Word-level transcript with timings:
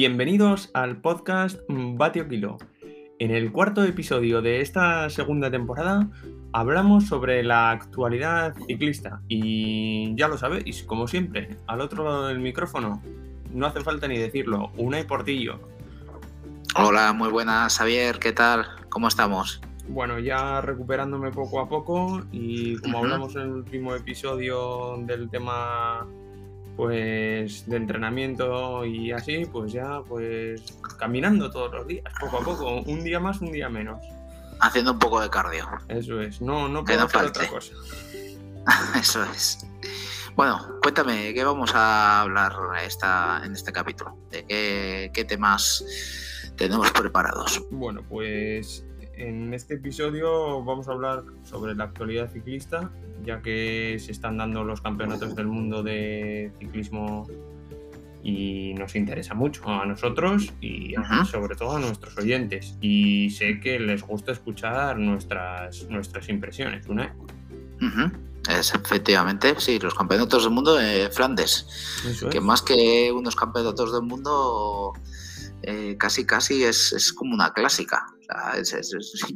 Bienvenidos 0.00 0.70
al 0.74 1.00
podcast 1.00 1.58
Batio 1.68 2.28
Kilo. 2.28 2.56
En 3.18 3.32
el 3.32 3.50
cuarto 3.50 3.82
episodio 3.82 4.40
de 4.40 4.60
esta 4.60 5.10
segunda 5.10 5.50
temporada 5.50 6.08
hablamos 6.52 7.08
sobre 7.08 7.42
la 7.42 7.72
actualidad 7.72 8.54
ciclista 8.68 9.20
y 9.26 10.14
ya 10.14 10.28
lo 10.28 10.38
sabéis, 10.38 10.84
como 10.84 11.08
siempre, 11.08 11.56
al 11.66 11.80
otro 11.80 12.04
lado 12.04 12.28
del 12.28 12.38
micrófono, 12.38 13.02
no 13.52 13.66
hace 13.66 13.80
falta 13.80 14.06
ni 14.06 14.16
decirlo, 14.18 14.70
una 14.76 15.00
y 15.00 15.02
Portillo. 15.02 15.58
Hola, 16.76 17.12
muy 17.12 17.30
buenas 17.30 17.76
Javier, 17.76 18.20
¿qué 18.20 18.30
tal? 18.30 18.66
¿Cómo 18.90 19.08
estamos? 19.08 19.60
Bueno, 19.88 20.20
ya 20.20 20.60
recuperándome 20.60 21.32
poco 21.32 21.58
a 21.58 21.68
poco 21.68 22.22
y 22.30 22.76
como 22.76 22.98
hablamos 22.98 23.34
en 23.34 23.42
el 23.42 23.50
último 23.50 23.96
episodio 23.96 24.96
del 25.06 25.28
tema 25.28 26.06
pues 26.78 27.68
de 27.68 27.76
entrenamiento 27.76 28.84
y 28.84 29.10
así, 29.10 29.44
pues 29.46 29.72
ya 29.72 30.00
pues 30.06 30.78
caminando 30.96 31.50
todos 31.50 31.72
los 31.72 31.88
días, 31.88 32.04
poco 32.20 32.38
a 32.38 32.40
poco, 32.44 32.82
un 32.82 33.02
día 33.02 33.18
más, 33.18 33.40
un 33.40 33.50
día 33.50 33.68
menos. 33.68 33.98
Haciendo 34.60 34.92
un 34.92 35.00
poco 35.00 35.20
de 35.20 35.28
cardio. 35.28 35.66
Eso 35.88 36.20
es, 36.20 36.40
no, 36.40 36.68
no 36.68 36.84
puedo 36.84 37.02
hacer 37.02 37.24
otra 37.24 37.48
cosa. 37.48 37.72
Eso 39.00 39.24
es. 39.24 39.66
Bueno, 40.36 40.78
cuéntame, 40.80 41.34
¿qué 41.34 41.42
vamos 41.42 41.74
a 41.74 42.20
hablar 42.20 42.52
esta, 42.84 43.42
en 43.44 43.54
este 43.54 43.72
capítulo? 43.72 44.16
¿De 44.30 44.46
qué, 44.46 45.10
qué 45.12 45.24
temas 45.24 45.84
tenemos 46.56 46.92
preparados? 46.92 47.60
Bueno, 47.72 48.04
pues 48.08 48.86
en 49.14 49.52
este 49.52 49.74
episodio 49.74 50.62
vamos 50.62 50.86
a 50.86 50.92
hablar 50.92 51.24
sobre 51.42 51.74
la 51.74 51.84
actualidad 51.84 52.30
ciclista, 52.30 52.88
ya 53.24 53.42
que 53.42 53.96
se 53.98 54.12
están 54.12 54.36
dando 54.36 54.64
los 54.64 54.80
campeonatos 54.80 55.34
del 55.34 55.46
mundo 55.46 55.82
de 55.82 56.52
ciclismo 56.58 57.26
y 58.22 58.74
nos 58.74 58.94
interesa 58.96 59.34
mucho 59.34 59.68
a 59.68 59.86
nosotros 59.86 60.52
y 60.60 60.94
sobre 61.30 61.56
todo 61.56 61.76
a 61.76 61.80
nuestros 61.80 62.16
oyentes. 62.18 62.76
Y 62.80 63.30
sé 63.30 63.60
que 63.60 63.78
les 63.78 64.02
gusta 64.02 64.32
escuchar 64.32 64.98
nuestras, 64.98 65.88
nuestras 65.88 66.28
impresiones, 66.28 66.86
¿una? 66.88 67.14
Es, 68.48 68.74
efectivamente, 68.74 69.54
sí, 69.58 69.78
los 69.78 69.94
campeonatos 69.94 70.44
del 70.44 70.52
mundo 70.52 70.74
de 70.74 71.10
Flandes. 71.10 71.66
Que 72.30 72.40
más 72.40 72.62
que 72.62 73.12
unos 73.12 73.36
campeonatos 73.36 73.92
del 73.92 74.02
mundo, 74.02 74.94
eh, 75.62 75.96
casi 75.98 76.24
casi 76.24 76.64
es, 76.64 76.92
es, 76.92 77.12
como 77.12 77.34
una 77.34 77.52
clásica. 77.52 78.06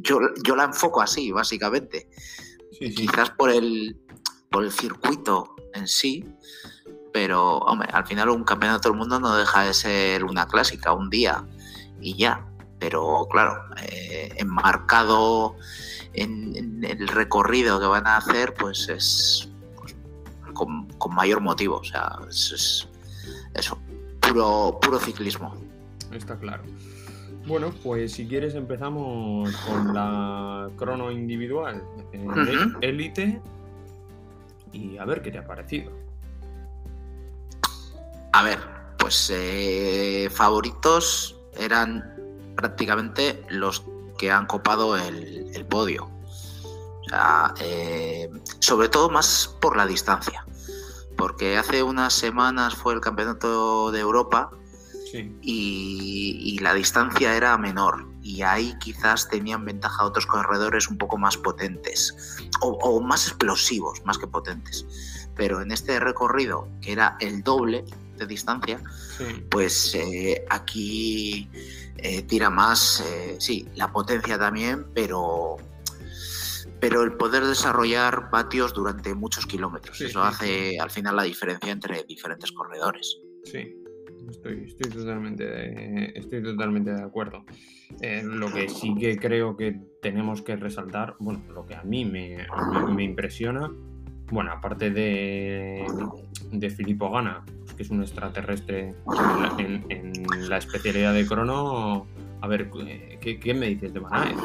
yo, 0.01 0.19
yo, 0.43 0.55
la 0.55 0.65
enfoco 0.65 1.01
así, 1.01 1.31
básicamente. 1.31 2.09
Quizás 2.91 3.29
por 3.31 3.49
el, 3.49 3.97
por 4.49 4.63
el 4.63 4.71
circuito 4.71 5.55
en 5.73 5.87
sí, 5.87 6.25
pero 7.13 7.59
hombre, 7.59 7.89
al 7.93 8.05
final 8.05 8.29
un 8.29 8.43
campeonato 8.43 8.89
del 8.89 8.97
mundo 8.97 9.19
no 9.19 9.35
deja 9.35 9.63
de 9.63 9.73
ser 9.73 10.23
una 10.23 10.47
clásica, 10.47 10.93
un 10.93 11.09
día 11.09 11.45
y 12.01 12.15
ya. 12.15 12.45
Pero 12.79 13.27
claro, 13.31 13.63
eh, 13.81 14.33
enmarcado 14.37 15.55
en, 16.13 16.83
el 16.83 17.07
recorrido 17.07 17.79
que 17.79 17.85
van 17.85 18.07
a 18.07 18.17
hacer, 18.17 18.53
pues 18.55 18.89
es 18.89 19.49
pues, 19.77 19.95
con, 20.53 20.87
mayor 21.13 21.39
motivo. 21.39 21.77
O 21.77 21.83
sea, 21.83 22.17
es, 22.29 22.87
eso, 23.53 23.79
puro, 24.19 24.79
puro 24.81 24.99
ciclismo. 24.99 25.55
Está 26.11 26.37
claro. 26.37 26.63
Bueno, 27.45 27.73
pues 27.83 28.13
si 28.13 28.25
quieres 28.25 28.55
empezamos 28.55 29.53
con 29.67 29.93
la 29.93 30.69
crono 30.77 31.11
individual 31.11 31.83
élite 32.81 33.41
y 34.71 34.97
a 34.97 35.05
ver 35.05 35.21
qué 35.21 35.31
te 35.31 35.39
ha 35.39 35.45
parecido. 35.45 35.91
A 38.31 38.43
ver, 38.43 38.59
pues 38.97 39.29
eh, 39.33 40.29
favoritos 40.31 41.35
eran 41.57 42.15
prácticamente 42.55 43.43
los 43.49 43.83
que 44.17 44.31
han 44.31 44.45
copado 44.45 44.97
el, 44.97 45.65
podio. 45.69 46.05
O 46.05 47.09
sea, 47.09 47.53
eh, 47.59 48.29
sobre 48.59 48.87
todo 48.87 49.09
más 49.09 49.53
por 49.59 49.75
la 49.75 49.85
distancia. 49.85 50.45
Porque 51.17 51.57
hace 51.57 51.83
unas 51.83 52.13
semanas 52.13 52.73
fue 52.73 52.93
el 52.93 53.01
Campeonato 53.01 53.91
de 53.91 53.99
Europa 53.99 54.49
y, 55.41 56.59
la 56.61 56.73
distancia 56.73 57.35
era 57.35 57.57
menor 57.57 58.07
y 58.21 58.41
ahí 58.41 58.73
quizás 58.79 59.27
tenían 59.27 59.65
ventaja 59.65 60.05
otros 60.05 60.25
corredores 60.25 60.87
un 60.87 60.97
poco 60.97 61.17
más 61.17 61.35
potentes 61.35 62.37
o, 62.61 63.01
más 63.01 63.27
explosivos 63.27 64.01
más 64.05 64.17
que 64.17 64.27
potentes. 64.27 64.85
Pero 65.35 65.61
en 65.61 65.71
este 65.71 65.99
recorrido, 65.99 66.69
que 66.81 66.93
era 66.93 67.17
el 67.19 67.43
doble 67.43 67.83
de 68.17 68.25
distancia, 68.25 68.79
pues 69.49 69.93
eh, 69.95 70.45
aquí 70.49 71.49
eh, 71.97 72.21
tira 72.21 72.49
más, 72.49 73.01
eh, 73.01 73.35
sí, 73.39 73.67
la 73.75 73.91
potencia 73.91 74.37
también, 74.37 74.85
pero 74.93 75.57
pero 76.79 77.03
el 77.03 77.13
poder 77.13 77.45
desarrollar 77.45 78.29
vatios 78.29 78.73
durante 78.73 79.13
muchos 79.15 79.45
kilómetros. 79.45 80.01
Eso 80.01 80.21
hace 80.21 80.77
al 80.77 80.91
final 80.91 81.15
la 81.15 81.23
diferencia 81.23 81.71
entre 81.71 82.03
diferentes 82.03 82.51
corredores. 82.51 83.19
Sí, 83.45 83.82
Estoy, 84.29 84.65
estoy, 84.65 84.91
totalmente, 84.91 86.17
estoy 86.17 86.43
totalmente 86.43 86.93
de 86.93 87.01
acuerdo. 87.01 87.45
Eh, 88.01 88.21
lo 88.23 88.51
que 88.51 88.69
sí 88.69 88.95
que 88.95 89.17
creo 89.17 89.55
que 89.55 89.79
tenemos 90.01 90.41
que 90.41 90.55
resaltar, 90.55 91.15
bueno, 91.19 91.41
lo 91.53 91.65
que 91.65 91.75
a 91.75 91.83
mí 91.83 92.05
me, 92.05 92.45
me, 92.93 93.03
impresiona, 93.03 93.71
bueno, 94.31 94.51
aparte 94.51 94.91
de, 94.91 95.85
de 96.51 96.69
Filippo 96.69 97.11
Gana, 97.11 97.43
que 97.75 97.83
es 97.83 97.89
un 97.89 98.01
extraterrestre 98.01 98.95
en, 99.57 100.23
la 100.47 100.57
especialidad 100.57 101.13
de 101.13 101.25
crono, 101.25 102.07
a 102.41 102.47
ver, 102.47 102.69
¿qué, 103.21 103.39
¿qué, 103.39 103.53
me 103.53 103.67
dices 103.67 103.93
de 103.93 103.99
Van 103.99 104.35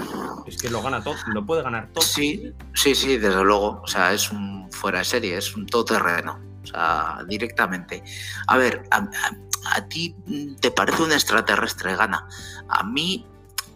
Es 0.46 0.56
que 0.56 0.70
lo 0.70 0.82
gana 0.82 1.02
todo, 1.02 1.14
lo 1.32 1.44
puede 1.44 1.62
ganar 1.62 1.88
todo. 1.92 2.04
Sí, 2.04 2.52
sí, 2.72 2.94
sí, 2.94 3.16
desde 3.16 3.42
luego. 3.42 3.80
O 3.82 3.86
sea, 3.88 4.12
es 4.12 4.30
un 4.30 4.70
fuera 4.70 4.98
de 4.98 5.04
serie, 5.04 5.36
es 5.36 5.56
un 5.56 5.66
todoterreno. 5.66 6.38
O 6.62 6.66
sea, 6.66 7.24
directamente. 7.28 8.04
A 8.46 8.56
ver, 8.56 8.84
a, 8.92 8.98
a 8.98 9.47
ti 9.88 10.14
mm, 10.26 10.56
te 10.56 10.70
parece 10.70 11.02
un 11.02 11.12
extraterrestre, 11.12 11.96
gana. 11.96 12.26
A 12.68 12.82
mí, 12.84 13.26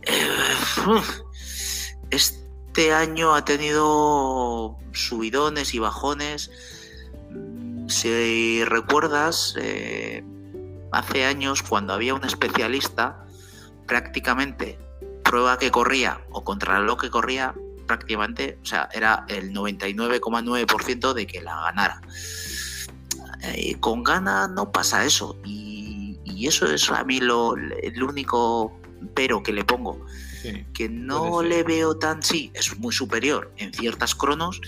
eh, 0.02 0.28
este 2.10 2.92
año 2.92 3.34
ha 3.34 3.44
tenido 3.44 4.76
subidones 4.92 5.74
y 5.74 5.78
bajones. 5.78 6.50
Si 7.88 8.64
recuerdas, 8.64 9.54
eh, 9.58 10.24
hace 10.92 11.24
años 11.24 11.62
cuando 11.62 11.92
había 11.92 12.14
un 12.14 12.24
especialista, 12.24 13.24
prácticamente 13.86 14.78
prueba 15.24 15.58
que 15.58 15.70
corría 15.70 16.20
o 16.30 16.44
contra 16.44 16.80
lo 16.80 16.96
que 16.96 17.10
corría, 17.10 17.54
prácticamente, 17.86 18.58
o 18.62 18.66
sea, 18.66 18.88
era 18.92 19.24
el 19.28 19.52
99,9% 19.52 21.12
de 21.12 21.26
que 21.26 21.42
la 21.42 21.60
ganara. 21.62 22.00
Eh, 23.42 23.76
con 23.80 24.04
gana 24.04 24.48
no 24.48 24.70
pasa 24.70 25.04
eso. 25.04 25.36
Y 26.24 26.46
eso 26.46 26.66
es 26.66 26.90
a 26.90 27.04
mí 27.04 27.20
lo, 27.20 27.54
el 27.56 28.02
único 28.02 28.72
pero 29.14 29.42
que 29.42 29.52
le 29.52 29.64
pongo. 29.64 30.04
que 30.74 30.88
no 30.88 31.42
le 31.42 31.62
veo 31.62 31.96
tan, 31.98 32.22
sí, 32.22 32.50
es 32.54 32.76
muy 32.78 32.92
superior 32.92 33.52
en 33.58 33.72
ciertas 33.72 34.14
cronos, 34.14 34.60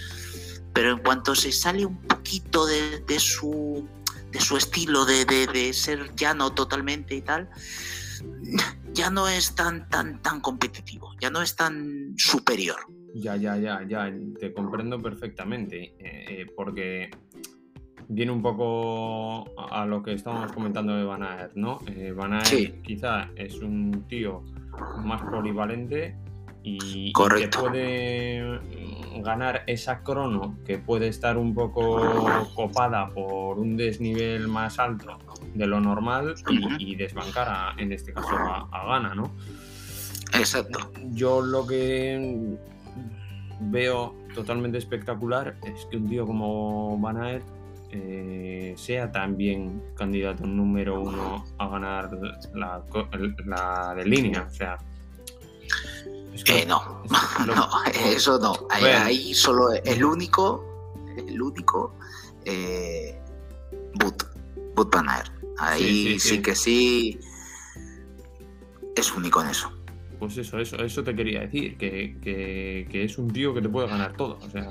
pero 0.73 0.93
en 0.93 0.99
cuanto 0.99 1.35
se 1.35 1.51
sale 1.53 1.85
un 1.85 2.01
poquito 2.03 2.67
de, 2.67 3.19
su, 3.19 3.89
de 4.31 4.41
su 4.41 4.57
estilo 4.57 5.05
de, 5.05 5.25
de, 5.25 5.73
ser 5.73 6.15
llano 6.15 6.53
totalmente 6.53 7.17
y 7.17 7.23
tal, 7.23 7.49
ya 8.93 9.11
no 9.11 9.29
es 9.29 9.55
tan, 9.55 9.89
tan, 9.89 10.23
tan 10.23 10.41
competitivo, 10.41 11.13
ya 11.21 11.31
no 11.31 11.43
es 11.43 11.57
tan 11.57 12.15
superior. 12.17 12.77
Ya, 13.15 13.37
ya, 13.37 13.57
ya, 13.57 13.85
ya, 13.89 14.13
te 14.41 14.53
comprendo 14.53 15.01
perfectamente, 15.01 15.95
eh, 15.99 16.25
eh, 16.29 16.47
porque 16.57 17.11
viene 18.09 18.33
un 18.33 18.43
poco 18.43 19.45
a 19.71 19.87
lo 19.87 20.03
que 20.03 20.13
estábamos 20.13 20.53
comentando 20.53 20.97
de 20.97 21.05
Van 21.05 21.23
Aert, 21.23 21.55
¿no? 21.55 21.81
Eh, 21.87 22.13
Van 22.13 22.35
Aert 22.35 22.83
quizá 22.83 23.31
es 23.37 23.61
un 23.61 24.05
tío 24.09 24.43
más 25.05 25.23
polivalente 25.23 26.17
y, 26.63 27.13
que 27.13 27.49
puede 27.49 28.61
ganar 29.23 29.63
esa 29.67 30.03
crono 30.03 30.57
que 30.65 30.79
puede 30.79 31.09
estar 31.09 31.37
un 31.37 31.55
poco 31.55 32.27
copada 32.55 33.09
por 33.11 33.59
un 33.59 33.77
desnivel 33.77 34.49
más 34.49 34.79
alto 34.79 35.19
de 35.55 35.67
lo 35.67 35.81
normal 35.81 36.35
y, 36.79 36.97
desbancar 36.97 37.79
en 37.79 37.93
este 37.93 38.13
caso 38.13 38.35
a, 38.37 38.69
a 38.73 38.87
Gana, 38.87 39.15
¿no? 39.15 39.31
Exacto. 40.33 40.91
Yo 41.11 41.43
lo 41.43 41.67
que 41.67 42.57
veo 43.61 44.15
totalmente 44.35 44.79
espectacular 44.79 45.57
es 45.65 45.87
que 45.91 45.97
un 45.97 46.09
tío 46.09 46.27
como 46.27 46.99
Van 46.99 47.19
Aert 47.19 47.45
eh, 47.97 48.75
sea 48.77 49.13
también 49.13 49.81
candidato 49.95 50.45
número 50.45 51.01
uno 51.01 51.45
a 51.59 51.69
ganar 51.69 52.11
la, 52.53 53.95
de 53.95 54.05
línea. 54.05 54.49
O 54.51 54.53
sea, 54.53 54.77
eh, 56.47 56.67
no, 56.67 57.05
no, 57.47 57.69
eso 57.95 58.39
no. 58.41 58.67
Ahí, 58.69 59.33
solo 59.33 59.73
el 59.73 60.05
único, 60.05 61.05
el 61.17 61.41
único, 61.41 61.95
eh, 62.45 63.17
Boot, 63.95 64.25
Boot 64.75 64.97
Ahí 65.59 66.19
sí, 66.19 66.43
que 66.43 66.57
sí. 66.57 67.21
es 68.97 69.13
único 69.13 69.41
en 69.41 69.51
eso. 69.51 69.71
Pues 70.19 70.37
eso, 70.39 70.59
eso, 70.59 70.77
eso 70.77 71.03
te 71.03 71.15
quería 71.15 71.41
decir, 71.41 71.77
que, 71.77 72.19
que, 72.21 73.05
es 73.05 73.19
un 73.19 73.33
tío 73.33 73.55
que 73.55 73.61
te 73.61 73.69
puede 73.69 73.89
ganar 73.89 74.13
todo. 74.17 74.39
O 74.41 74.51
sea, 74.51 74.67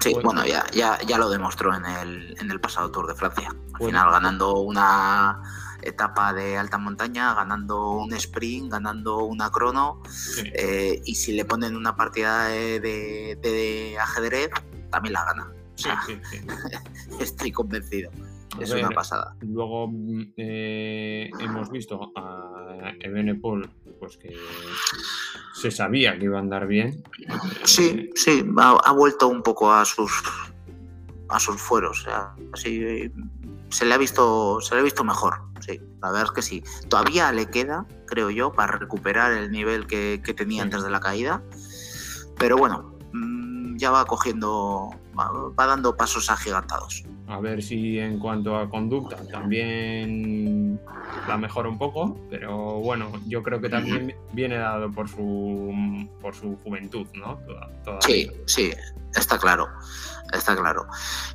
sí, 0.00 0.14
bueno, 0.22 0.44
ya, 0.46 0.64
ya, 0.72 0.98
ya 1.06 1.18
lo 1.18 1.30
demostró 1.30 1.74
en 1.74 1.84
el, 1.84 2.36
en 2.40 2.50
el 2.50 2.60
pasado 2.60 2.90
Tour 2.90 3.06
de 3.06 3.14
Francia. 3.14 3.48
Al 3.74 3.86
final 3.86 4.10
ganando 4.10 4.60
una 4.60 5.40
etapa 5.82 6.32
de 6.32 6.56
alta 6.56 6.78
montaña, 6.78 7.34
ganando 7.34 7.90
un 7.92 8.12
sprint, 8.12 8.72
ganando 8.72 9.24
una 9.24 9.50
crono. 9.50 10.02
Eh, 10.54 11.00
y 11.04 11.14
si 11.14 11.32
le 11.32 11.44
ponen 11.44 11.76
una 11.76 11.96
partida 11.96 12.46
de, 12.46 12.80
de, 12.80 13.96
ajedrez, 14.00 14.50
también 14.90 15.14
la 15.14 15.24
gana. 15.24 15.52
O 15.74 15.78
sea, 15.78 16.00
estoy 17.20 17.52
convencido. 17.52 18.10
Es 18.60 18.70
una 18.70 18.90
pasada. 18.90 19.36
Luego 19.40 19.88
mm, 19.88 20.32
eh, 20.36 21.30
hemos 21.40 21.70
visto 21.70 22.12
a 22.16 22.92
Ebenepol 23.00 23.68
pues 23.98 24.16
que 24.16 24.34
se 25.54 25.70
sabía 25.70 26.18
que 26.18 26.26
iba 26.26 26.38
a 26.38 26.40
andar 26.40 26.66
bien. 26.66 27.02
Sí, 27.64 28.10
sí, 28.14 28.44
ha, 28.56 28.92
vuelto 28.92 29.28
un 29.28 29.42
poco 29.42 29.72
a 29.72 29.84
sus 29.84 30.12
a 31.28 31.38
sus 31.38 31.60
fueros. 31.60 32.00
O 32.00 32.04
sea, 32.04 32.34
así 32.52 33.10
se 33.70 33.84
le 33.84 33.94
ha 33.94 33.98
visto, 33.98 34.60
se 34.60 34.74
le 34.74 34.80
ha 34.80 34.84
visto 34.84 35.04
mejor. 35.04 35.42
Sí, 35.60 35.80
la 36.00 36.10
verdad 36.10 36.26
es 36.26 36.32
que 36.32 36.42
sí. 36.42 36.64
Todavía 36.88 37.32
le 37.32 37.50
queda, 37.50 37.86
creo 38.06 38.30
yo, 38.30 38.52
para 38.52 38.78
recuperar 38.78 39.32
el 39.32 39.50
nivel 39.50 39.86
que, 39.86 40.20
tenía 40.36 40.62
antes 40.62 40.82
de 40.82 40.90
la 40.90 41.00
caída. 41.00 41.42
Pero 42.38 42.56
bueno, 42.56 42.94
mm, 43.12 43.76
ya 43.76 43.90
va 43.90 44.04
cogiendo, 44.06 44.90
va, 45.18 45.66
dando 45.66 45.96
pasos 45.96 46.30
agigantados. 46.30 47.04
A 47.28 47.40
ver 47.40 47.62
si 47.62 47.98
en 47.98 48.18
cuanto 48.18 48.56
a 48.56 48.70
conducta 48.70 49.16
también 49.30 50.80
la 51.26 51.36
mejora 51.36 51.68
un 51.68 51.78
poco, 51.78 52.18
pero 52.30 52.80
bueno, 52.80 53.12
yo 53.26 53.42
creo 53.42 53.60
que 53.60 53.68
también 53.68 54.14
viene 54.32 54.56
dado 54.56 54.90
por 54.90 55.08
su 55.08 56.08
por 56.22 56.34
su 56.34 56.56
juventud, 56.64 57.06
¿no? 57.14 57.38
sí, 58.00 58.30
sí, 58.46 58.70
está 59.14 59.38
claro 59.38 59.68
está 60.32 60.56
claro. 60.56 60.86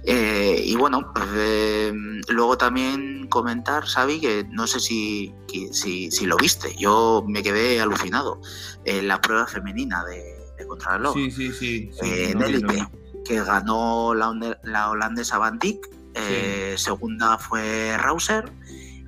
Eh, 0.03 0.61
y 0.63 0.75
bueno, 0.75 1.11
pues, 1.13 1.27
em, 1.35 2.21
luego 2.29 2.57
también 2.57 3.27
comentar, 3.27 3.85
Xavi, 3.85 4.19
que 4.19 4.45
no 4.49 4.67
sé 4.67 4.79
si, 4.79 5.33
si, 5.71 6.25
lo 6.25 6.37
viste, 6.37 6.75
yo 6.77 7.23
me 7.27 7.43
quedé 7.43 7.81
alucinado. 7.81 8.41
en 8.85 9.07
la 9.07 9.21
prueba 9.21 9.47
femenina 9.47 10.03
de, 10.05 10.21
de 10.57 10.67
Contrarreloj. 10.67 11.13
Sí, 11.13 11.31
sí, 11.31 11.51
sí. 11.51 11.89
en 12.01 12.41
élite, 12.41 12.85
que 13.25 13.43
ganó 13.43 14.13
la, 14.13 14.57
la 14.63 14.89
holandesa 14.89 15.37
Van 15.37 15.59
Dijk, 15.59 15.87
eh, 16.15 16.75
segunda 16.77 17.37
fue 17.37 17.97
Rauser 17.97 18.51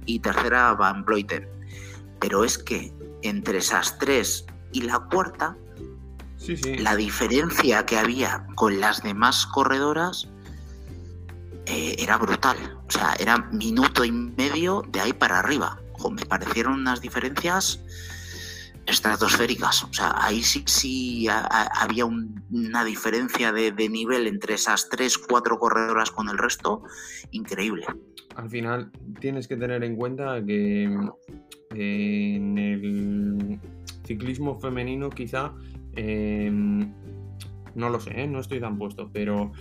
y 0.05 0.19
tercera 0.19 0.73
Van 0.73 1.03
Bloiten. 1.05 1.47
Pero 2.19 2.43
es 2.43 2.57
que 2.57 2.93
entre 3.21 3.59
esas 3.59 3.97
tres 3.99 4.45
y 4.71 4.81
la 4.81 4.99
cuarta 4.99 5.55
la 6.77 6.95
diferencia 6.95 7.85
que 7.85 7.97
había 7.97 8.45
con 8.55 8.79
las 8.79 9.01
demás 9.01 9.47
corredoras 9.47 10.27
eh, 11.65 11.95
era 11.97 12.17
brutal. 12.17 12.57
O 12.87 12.91
sea, 12.91 13.15
era 13.19 13.37
minuto 13.51 14.05
y 14.05 14.11
medio 14.11 14.83
de 14.89 15.01
ahí 15.01 15.13
para 15.13 15.39
arriba. 15.39 15.79
me 16.11 16.25
parecieron 16.25 16.73
unas 16.81 17.01
diferencias 17.01 17.79
estratosféricas. 18.85 19.83
O 19.83 19.93
sea, 19.93 20.13
ahí 20.15 20.41
sí, 20.43 20.63
sí 20.67 21.27
había 21.29 22.05
una 22.05 22.83
diferencia 22.83 23.51
de, 23.51 23.71
nivel 23.89 24.27
entre 24.27 24.55
esas 24.55 24.89
tres, 24.89 25.17
cuatro 25.17 25.57
corredoras 25.57 26.11
con 26.11 26.29
el 26.29 26.37
resto, 26.37 26.83
increíble. 27.31 27.85
Al 28.35 28.49
final 28.49 28.91
tienes 29.19 29.47
que 29.47 29.55
tener 29.55 29.83
en 29.83 29.95
cuenta 29.95 30.43
que 30.45 30.83
en 31.71 32.57
el 32.57 33.59
ciclismo 34.05 34.59
femenino 34.59 35.09
quizá 35.09 35.53
Em, 35.95 36.91
no 37.73 37.89
lo 37.89 37.99
sé, 37.99 38.21
¿eh? 38.21 38.27
no 38.27 38.39
estoy 38.39 38.59
tan 38.59 38.77
puesto, 38.77 39.09
pero 39.11 39.51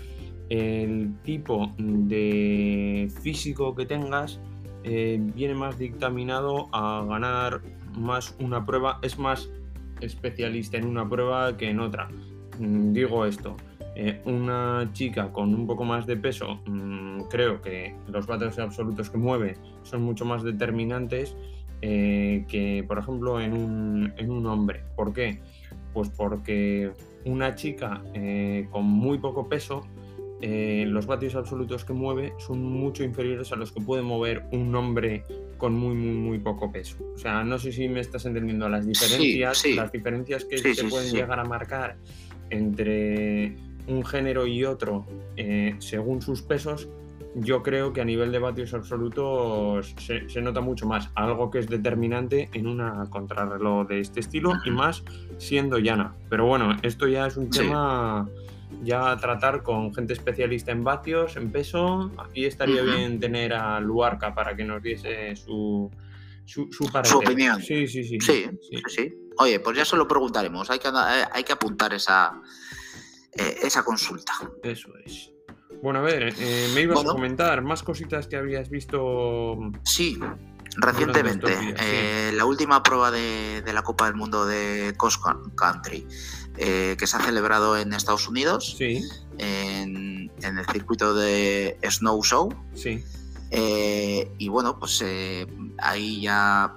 el 0.48 1.14
tipo 1.22 1.72
de 1.78 3.10
físico 3.22 3.74
que 3.74 3.86
tengas 3.86 4.40
eh, 4.82 5.18
viene 5.34 5.54
más 5.54 5.78
dictaminado 5.78 6.68
a 6.72 7.04
ganar 7.08 7.62
más 7.96 8.36
una 8.40 8.64
prueba, 8.64 8.98
es 9.02 9.18
más 9.18 9.50
especialista 10.00 10.76
en 10.76 10.86
una 10.86 11.08
prueba 11.08 11.56
que 11.56 11.70
en 11.70 11.80
otra. 11.80 12.08
Mm, 12.58 12.92
digo 12.92 13.26
esto, 13.26 13.56
eh, 13.96 14.20
una 14.24 14.90
chica 14.92 15.32
con 15.32 15.54
un 15.54 15.66
poco 15.66 15.84
más 15.84 16.06
de 16.06 16.16
peso, 16.16 16.60
mm, 16.66 17.22
creo 17.30 17.60
que 17.60 17.94
los 18.08 18.26
vatios 18.26 18.58
absolutos 18.58 19.10
que 19.10 19.18
mueve 19.18 19.56
son 19.82 20.02
mucho 20.02 20.24
más 20.24 20.42
determinantes 20.42 21.36
que, 21.80 22.82
por 22.88 22.96
ejemplo, 22.96 23.38
en 23.42 23.52
un, 23.52 24.14
en 24.16 24.30
un 24.30 24.46
hombre. 24.46 24.84
¿Por 24.96 25.12
qué? 25.12 25.42
Pues 25.92 26.08
porque 26.08 26.92
una 27.24 27.54
chica 27.54 28.02
eh, 28.14 28.68
con 28.70 28.84
muy 28.84 29.18
poco 29.18 29.48
peso, 29.48 29.82
eh, 30.46 30.84
los 30.86 31.06
vatios 31.06 31.36
absolutos 31.36 31.86
que 31.86 31.94
mueve 31.94 32.34
son 32.36 32.62
mucho 32.62 33.02
inferiores 33.02 33.50
a 33.52 33.56
los 33.56 33.72
que 33.72 33.80
puede 33.80 34.02
mover 34.02 34.44
un 34.52 34.74
hombre 34.74 35.24
con 35.56 35.72
muy, 35.72 35.94
muy, 35.94 36.12
muy 36.12 36.38
poco 36.38 36.70
peso. 36.70 36.98
O 37.14 37.16
sea, 37.16 37.42
no 37.42 37.58
sé 37.58 37.72
si 37.72 37.88
me 37.88 38.00
estás 38.00 38.26
entendiendo. 38.26 38.68
Las 38.68 38.86
diferencias, 38.86 39.64
las 39.74 39.90
diferencias 39.90 40.44
que 40.44 40.58
se 40.58 40.84
pueden 40.84 41.14
llegar 41.14 41.40
a 41.40 41.44
marcar 41.44 41.96
entre 42.50 43.56
un 43.86 44.04
género 44.04 44.46
y 44.46 44.66
otro 44.66 45.06
eh, 45.38 45.76
según 45.78 46.20
sus 46.20 46.42
pesos 46.42 46.90
yo 47.36 47.62
creo 47.62 47.92
que 47.92 48.00
a 48.00 48.04
nivel 48.04 48.30
de 48.30 48.38
vatios 48.38 48.74
absolutos 48.74 49.94
se, 49.98 50.40
nota 50.40 50.60
mucho 50.60 50.86
más, 50.86 51.10
algo 51.14 51.50
que 51.50 51.58
es 51.58 51.68
determinante 51.68 52.48
en 52.52 52.66
una 52.66 53.06
contrarreloj 53.10 53.88
de 53.88 54.00
este 54.00 54.20
estilo 54.20 54.52
y 54.64 54.70
más 54.70 55.02
siendo 55.38 55.78
llana. 55.78 56.14
Pero 56.28 56.46
bueno, 56.46 56.76
esto 56.82 57.08
ya 57.08 57.26
es 57.26 57.36
un 57.36 57.50
tema 57.50 58.28
ya 58.82 59.16
tratar 59.16 59.62
con 59.62 59.94
gente 59.94 60.12
especialista 60.12 60.72
en 60.72 60.84
vatios, 60.84 61.36
en 61.36 61.50
peso. 61.52 62.10
Aquí 62.18 62.44
estaría 62.44 62.82
bien 62.82 63.20
tener 63.20 63.52
a 63.54 63.80
Luarca 63.80 64.34
para 64.34 64.54
que 64.56 64.64
nos 64.64 64.82
diese 64.82 65.36
su, 65.36 65.90
su, 66.44 66.68
su, 66.72 67.18
opinión. 67.18 67.60
Sí 67.60 67.86
sí 67.86 68.04
sí, 68.04 68.18
sí 68.20 68.82
sí, 68.86 69.14
Oye, 69.38 69.60
pues 69.60 69.76
ya 69.76 69.84
se 69.84 69.96
lo 69.96 70.06
preguntaremos. 70.06 70.70
Hay 70.70 70.78
que, 70.78 70.88
eh, 70.88 71.24
hay 71.32 71.44
que 71.44 71.52
apuntar 71.52 71.92
esa, 71.94 72.40
eh, 73.32 73.58
esa 73.62 73.84
consulta. 73.84 74.32
Eso 74.62 74.90
es. 75.04 75.30
Bueno, 75.82 75.98
a 75.98 76.02
ver, 76.02 76.34
eh, 76.38 76.70
me 76.74 76.82
ibas 76.82 77.00
a 77.00 77.04
comentar 77.04 77.62
más 77.62 77.82
cositas 77.82 78.26
que 78.26 78.36
habías 78.36 78.70
visto. 78.70 79.58
Sí, 79.84 80.18
recientemente. 80.76 81.52
Eh, 81.78 82.32
la 82.32 82.44
última 82.44 82.82
prueba 82.82 83.10
de, 83.10 83.62
la 83.72 83.82
Copa 83.82 84.06
del 84.06 84.14
Mundo 84.14 84.46
de 84.46 84.94
Cross 84.96 85.20
Country, 85.56 86.06
eh, 86.58 86.96
que 86.98 87.06
se 87.06 87.16
ha 87.16 87.20
celebrado 87.20 87.76
en 87.76 87.92
Estados 87.92 88.28
Unidos, 88.28 88.76
sí. 88.78 89.02
en, 89.38 90.30
el 90.42 90.66
circuito 90.72 91.14
de 91.14 91.78
Snow 91.88 92.22
Show. 92.22 92.54
Sí. 92.74 93.02
y 94.38 94.48
bueno, 94.48 94.78
pues 94.78 95.04
ahí 95.78 96.22
ya 96.22 96.74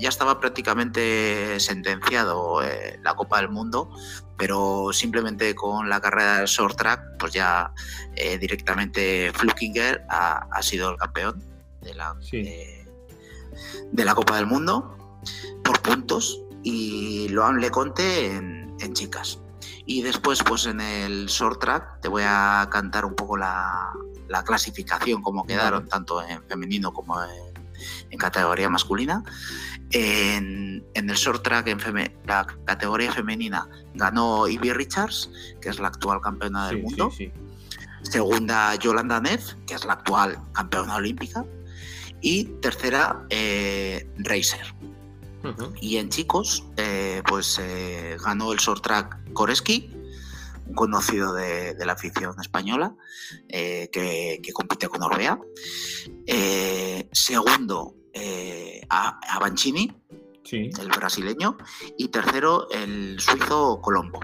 ya 0.00 0.08
estaba 0.08 0.40
prácticamente 0.40 1.58
sentenciado 1.60 2.60
la 3.02 3.14
Copa 3.14 3.40
del 3.40 3.48
Mundo 3.48 3.90
pero 4.36 4.90
simplemente 4.92 5.54
con 5.54 5.88
la 5.88 6.00
carrera 6.00 6.38
del 6.38 6.46
short 6.46 6.76
track, 6.76 7.16
pues 7.18 7.32
ya 7.32 7.72
eh, 8.14 8.38
directamente 8.38 9.32
Flukinger 9.34 10.04
ha, 10.08 10.62
sido 10.62 10.90
el 10.90 10.96
campeón 10.96 11.42
de 11.80 11.94
la, 11.94 12.14
de, 13.92 14.04
la 14.04 14.14
Copa 14.14 14.36
del 14.36 14.46
Mundo 14.46 15.20
por 15.64 15.80
puntos 15.80 16.42
y 16.62 17.28
lo 17.28 17.44
han 17.44 17.60
le 17.60 17.68
en, 17.68 18.55
en 18.80 18.92
chicas. 18.92 19.40
Y 19.84 20.02
después, 20.02 20.42
pues 20.42 20.66
en 20.66 20.80
el 20.80 21.26
short 21.26 21.60
track, 21.60 22.00
te 22.00 22.08
voy 22.08 22.24
a 22.26 22.68
cantar 22.70 23.04
un 23.04 23.14
poco 23.14 23.36
la, 23.36 23.92
la 24.28 24.42
clasificación, 24.44 25.22
cómo 25.22 25.44
quedaron, 25.44 25.88
tanto 25.88 26.22
en 26.22 26.42
femenino 26.44 26.92
como 26.92 27.22
en, 27.22 27.54
en 28.10 28.18
categoría 28.18 28.68
masculina. 28.68 29.22
En, 29.90 30.84
el 30.94 31.14
short 31.14 31.42
track, 31.42 31.68
en 31.68 31.78
la 32.26 32.46
categoría 32.64 33.12
femenina, 33.12 33.68
ganó 33.94 34.48
Ivy 34.48 34.72
Richards, 34.72 35.30
que 35.60 35.68
es 35.68 35.78
la 35.78 35.88
actual 35.88 36.20
campeona 36.20 36.68
del 36.68 36.82
mundo. 36.82 37.12
Segunda, 38.02 38.74
Yolanda 38.76 39.20
Neff, 39.20 39.54
que 39.66 39.74
es 39.74 39.84
la 39.84 39.94
actual 39.94 40.38
campeona 40.52 40.96
olímpica. 40.96 41.44
Y 42.20 42.44
tercera, 42.60 43.24
eh, 43.30 44.08
Racer. 44.18 44.74
Y 45.80 45.96
en 45.96 46.08
chicos, 46.08 46.64
eh, 46.76 47.22
pues 47.28 47.58
eh, 47.60 48.16
ganó 48.24 48.52
el 48.52 48.58
short 48.58 48.82
track 48.82 49.32
Koreski, 49.32 49.90
un 50.66 50.74
conocido 50.74 51.34
de, 51.34 51.74
la 51.84 51.92
afición 51.92 52.34
española 52.40 52.94
que, 53.48 54.40
compite 54.52 54.88
con 54.88 55.02
Orbea. 55.02 55.38
segundo, 57.12 57.94
eh, 58.18 58.80
a, 58.88 59.20
a, 59.28 59.38
Banchini, 59.38 59.94
el 60.50 60.88
brasileño, 60.88 61.58
y 61.98 62.08
tercero 62.08 62.66
el 62.70 63.20
suizo 63.20 63.80
Colombo. 63.82 64.20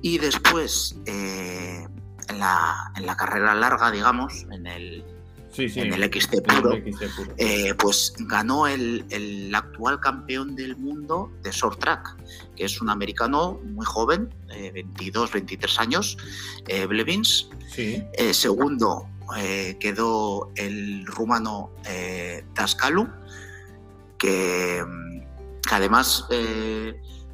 Y 0.00 0.16
después, 0.16 0.96
eh, 1.04 1.86
en, 2.28 2.38
la, 2.38 3.16
carrera 3.18 3.54
larga, 3.54 3.90
digamos, 3.90 4.46
en 4.50 4.66
el, 4.66 5.04
en 5.60 5.92
el 5.92 6.04
XT 6.04 6.42
puro, 6.42 6.74
eh, 7.36 7.74
pues 7.74 8.14
ganó 8.18 8.66
el, 8.66 9.04
el, 9.10 9.54
actual 9.54 10.00
campeón 10.00 10.56
del 10.56 10.76
mundo 10.76 11.30
de 11.42 11.50
short 11.50 11.80
track, 11.80 12.16
que 12.56 12.64
es 12.64 12.80
un 12.80 12.90
americano 12.90 13.60
muy 13.64 13.86
joven, 13.86 14.32
22, 14.48 15.32
23 15.32 15.80
años, 15.80 16.16
Blevins. 16.88 17.48
Sí. 17.68 18.02
segundo 18.32 19.06
quedó 19.78 20.50
el 20.56 21.06
rumano 21.06 21.70
Tascalu, 22.54 23.08
que, 24.18 24.84
que 25.68 25.74
además 25.74 26.26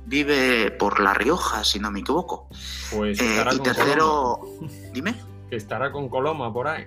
vive 0.07 0.71
por 0.71 1.01
La 1.01 1.13
Rioja, 1.13 1.65
si 1.65 1.79
no 1.79 1.91
me 1.91 2.01
equivoco. 2.01 2.49
Pues 2.91 3.21
eh, 3.21 3.45
y 3.53 3.59
tercero, 3.59 4.41
dime. 4.93 5.15
Que 5.51 5.57
estará 5.57 5.93
con 5.93 6.09
Coloma 6.09 6.53
por 6.53 6.69
ahí. 6.69 6.87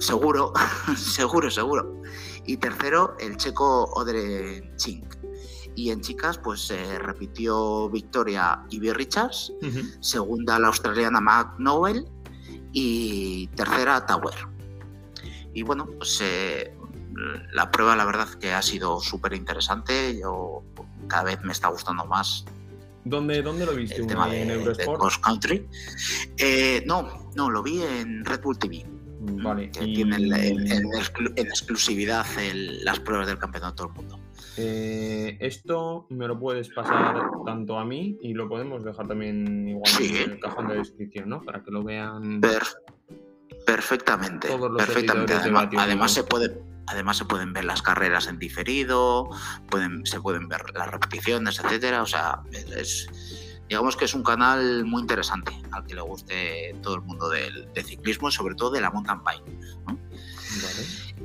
Seguro, 0.00 0.52
seguro, 0.96 1.50
seguro. 1.50 2.02
Y 2.44 2.56
tercero, 2.58 3.16
el 3.18 3.36
checo 3.36 3.84
Odre 3.94 4.72
Chink. 4.76 5.14
Y 5.74 5.90
en 5.90 6.00
chicas, 6.00 6.38
pues 6.38 6.60
se 6.62 6.98
repitió 6.98 7.90
Victoria 7.90 8.64
Ivy 8.70 8.92
Richards, 8.92 9.52
segunda 10.00 10.58
la 10.58 10.68
australiana 10.68 11.20
Mac 11.20 11.54
Nowell 11.58 12.06
y 12.72 13.48
tercera 13.48 14.06
Tower. 14.06 14.34
Y 15.52 15.62
bueno, 15.62 15.86
pues 15.98 16.18
eh, 16.22 16.74
la 17.52 17.70
prueba 17.70 17.94
la 17.96 18.04
verdad 18.04 18.28
que 18.40 18.52
ha 18.52 18.62
sido 18.62 19.00
súper 19.00 19.34
interesante. 19.34 20.18
Yo 20.18 20.62
cada 21.08 21.24
vez 21.24 21.40
me 21.42 21.52
está 21.52 21.68
gustando 21.68 22.06
más. 22.06 22.44
¿Dónde, 23.04 23.42
dónde 23.42 23.66
lo 23.66 23.74
viste? 23.74 23.96
El 23.96 24.06
tema 24.06 24.28
de, 24.28 24.42
¿En 24.42 24.50
Eurosport? 24.50 25.00
Cross 25.00 25.18
Country. 25.18 25.68
Eh, 26.38 26.82
no, 26.86 27.30
no, 27.34 27.50
lo 27.50 27.62
vi 27.62 27.82
en 27.82 28.24
Red 28.24 28.40
Bull 28.42 28.58
TV. 28.58 28.84
Mm, 29.20 29.42
vale. 29.42 29.70
Que 29.70 29.84
tienen 29.84 30.32
en, 30.32 30.86
exclusividad 31.36 32.26
las 32.82 33.00
pruebas 33.00 33.26
del 33.26 33.38
campeonato 33.38 33.84
del 33.84 33.92
mundo. 33.94 34.20
Eh, 34.56 35.36
esto 35.40 36.06
me 36.10 36.26
lo 36.26 36.38
puedes 36.38 36.68
pasar 36.70 37.30
tanto 37.44 37.78
a 37.78 37.84
mí 37.84 38.18
y 38.22 38.34
lo 38.34 38.48
podemos 38.48 38.84
dejar 38.84 39.06
también 39.08 39.68
igual 39.68 39.90
en 40.00 40.32
el 40.32 40.40
cajón 40.40 40.68
de 40.68 40.76
descripción, 40.76 41.28
¿no? 41.28 41.42
Para 41.42 41.62
que 41.62 41.70
lo 41.70 41.82
vean. 41.82 42.40
perfectamente. 43.66 44.48
perfectamente. 44.76 45.34
además 45.76 46.12
se 46.12 46.24
puede 46.24 46.58
Además 46.88 47.16
se 47.16 47.24
pueden 47.24 47.52
ver 47.52 47.64
las 47.64 47.82
carreras 47.82 48.28
en 48.28 48.38
diferido, 48.38 49.28
pueden, 49.68 50.06
se 50.06 50.20
pueden 50.20 50.48
ver 50.48 50.62
las 50.72 50.88
repeticiones, 50.88 51.58
etcétera. 51.58 52.02
O 52.02 52.06
sea, 52.06 52.42
es, 52.52 53.08
digamos 53.68 53.96
que 53.96 54.04
es 54.04 54.14
un 54.14 54.22
canal 54.22 54.84
muy 54.84 55.02
interesante 55.02 55.52
al 55.72 55.84
que 55.84 55.94
le 55.94 56.00
guste 56.00 56.74
todo 56.82 56.96
el 56.96 57.02
mundo 57.02 57.28
del, 57.28 57.68
ciclismo 57.84 58.28
y 58.28 58.32
sobre 58.32 58.54
todo 58.54 58.70
de 58.70 58.80
la 58.80 58.90
mountain 58.90 59.22
bike. 59.22 59.42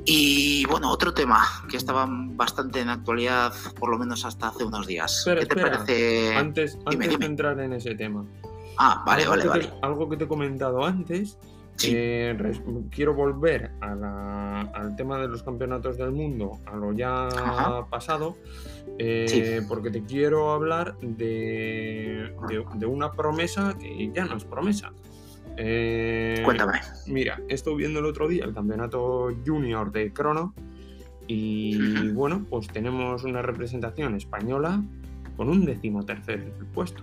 Y 0.04 0.64
bueno, 0.66 0.90
otro 0.90 1.14
tema 1.14 1.46
que 1.70 1.76
estaba 1.76 2.06
bastante 2.08 2.80
en 2.80 2.88
actualidad, 2.88 3.52
por 3.78 3.90
lo 3.90 3.98
menos 3.98 4.24
hasta 4.24 4.48
hace 4.48 4.64
unos 4.64 4.86
días. 4.86 5.22
¿Qué 5.24 5.46
te 5.46 5.56
parece? 5.56 6.36
Antes, 6.36 6.78
antes 6.84 7.18
de 7.18 7.26
entrar 7.26 7.60
en 7.60 7.72
ese 7.72 7.94
tema. 7.94 8.24
Ah, 8.78 9.02
vale, 9.06 9.26
vale, 9.26 9.46
vale. 9.46 9.70
algo 9.82 10.08
que 10.08 10.16
te 10.16 10.24
he 10.24 10.28
comentado 10.28 10.84
antes 10.84 11.38
eh, 11.88 12.36
quiero 12.90 13.14
volver 13.14 13.70
al 13.80 14.96
tema 14.96 15.18
de 15.18 15.28
los 15.28 15.42
campeonatos 15.42 15.96
del 15.96 16.12
mundo, 16.12 16.58
a 16.66 16.76
lo 16.76 16.92
ya 16.92 17.28
pasado, 17.90 18.36
eh, 18.98 19.62
porque 19.68 19.90
te 19.90 20.02
quiero 20.02 20.52
hablar 20.52 20.96
de, 21.00 22.34
una 22.86 23.12
promesa 23.12 23.76
que 23.78 24.10
ya 24.12 24.24
no 24.24 24.36
es 24.36 24.44
promesa. 24.44 24.92
Eh, 25.56 26.40
Cuéntame. 26.44 26.80
Mira, 27.06 27.40
estoy 27.48 27.76
viendo 27.76 28.00
el 28.00 28.06
otro 28.06 28.26
día 28.28 28.44
el 28.44 28.54
campeonato 28.54 29.28
junior 29.44 29.92
de 29.92 30.12
Crono 30.12 30.54
y 31.26 32.08
bueno, 32.12 32.46
pues 32.48 32.68
tenemos 32.68 33.24
una 33.24 33.42
representación 33.42 34.14
española 34.14 34.82
con 35.36 35.48
un 35.48 35.64
decimotercer 35.64 36.52
puesto. 36.74 37.02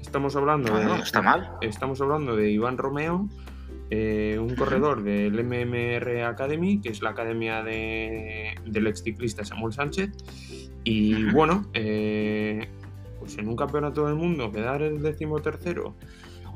Estamos 0.00 0.36
hablando 0.36 0.74
de. 0.74 1.02
está 1.02 1.20
mal. 1.20 1.50
Estamos 1.60 2.00
hablando 2.00 2.34
de 2.34 2.50
Iván 2.50 2.78
Romeo, 2.78 3.28
eh, 3.90 4.38
un 4.38 4.54
corredor 4.54 5.02
del 5.02 5.42
MMR 5.44 6.24
Academy, 6.24 6.78
que 6.80 6.90
es 6.90 7.00
la 7.00 7.10
academia 7.10 7.62
de, 7.62 8.54
del 8.66 8.86
ex 8.86 9.02
ciclista 9.02 9.44
Samuel 9.44 9.72
Sánchez. 9.72 10.10
Y 10.84 11.24
bueno, 11.32 11.70
eh, 11.72 12.68
pues 13.18 13.38
en 13.38 13.48
un 13.48 13.56
campeonato 13.56 14.06
del 14.06 14.16
mundo 14.16 14.52
quedar 14.52 14.82
el 14.82 15.00
decimotercero 15.00 15.94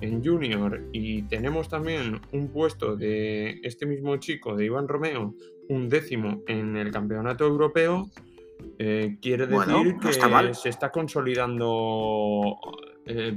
en 0.02 0.22
junior 0.22 0.82
y 0.92 1.22
tenemos 1.22 1.68
también 1.68 2.20
un 2.32 2.48
puesto 2.48 2.96
de 2.96 3.60
este 3.62 3.86
mismo 3.86 4.16
chico, 4.16 4.54
de 4.54 4.66
Iván 4.66 4.88
Romeo, 4.88 5.34
un 5.68 5.88
décimo 5.88 6.42
en 6.46 6.76
el 6.76 6.90
campeonato 6.90 7.46
europeo, 7.46 8.10
eh, 8.78 9.16
quiere 9.22 9.46
decir 9.46 9.96
que 10.00 10.54
se 10.54 10.68
está 10.68 10.90
consolidando 10.90 12.58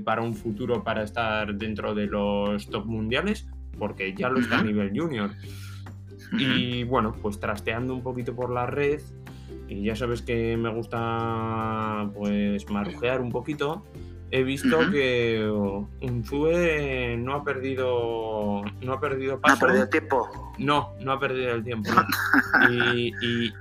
para 0.03 0.21
un 0.21 0.35
futuro 0.35 0.83
para 0.83 1.03
estar 1.03 1.55
dentro 1.55 1.95
de 1.95 2.05
los 2.05 2.69
top 2.69 2.85
mundiales 2.85 3.47
porque 3.77 4.13
ya 4.13 4.29
lo 4.29 4.39
está 4.39 4.59
a 4.59 4.63
nivel 4.63 4.91
junior. 4.97 5.31
Y 6.37 6.83
bueno, 6.83 7.15
pues 7.21 7.39
trasteando 7.39 7.93
un 7.93 8.01
poquito 8.01 8.35
por 8.35 8.49
la 8.51 8.65
red, 8.65 9.01
y 9.67 9.83
ya 9.83 9.95
sabes 9.95 10.21
que 10.21 10.57
me 10.57 10.69
gusta 10.69 12.09
pues 12.13 12.69
marujear 12.69 13.21
un 13.21 13.31
poquito, 13.31 13.83
he 14.31 14.43
visto 14.43 14.79
que 14.91 15.47
un 16.01 16.23
Zue 16.25 17.15
no 17.17 17.35
ha 17.35 17.43
perdido 17.43 18.63
no 18.81 18.93
ha 18.93 18.99
perdido 18.99 19.39
paso. 19.39 19.55
No 19.55 19.57
ha 19.57 19.67
perdido 19.67 19.89
tiempo. 19.89 20.53
No, 20.57 20.93
no 20.99 21.11
ha 21.13 21.19
perdido 21.19 21.53
el 21.53 21.63
tiempo. 21.63 21.89
y, 22.71 23.13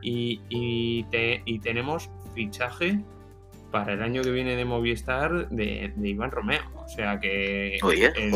y, 0.02 1.04
y, 1.47 1.59
tenemos 1.61 2.11
fichaje 2.35 3.00
para 3.71 3.94
el 3.94 4.02
año 4.02 4.23
que 4.23 4.30
viene 4.30 4.56
de 4.56 4.64
Movistar 4.64 5.49
de, 5.49 5.92
Iván 6.02 6.30
Romeo. 6.30 6.62
O 6.76 6.88
sea 6.88 7.18
que 7.21 7.78
Oye, 7.83 8.12
el 8.16 8.30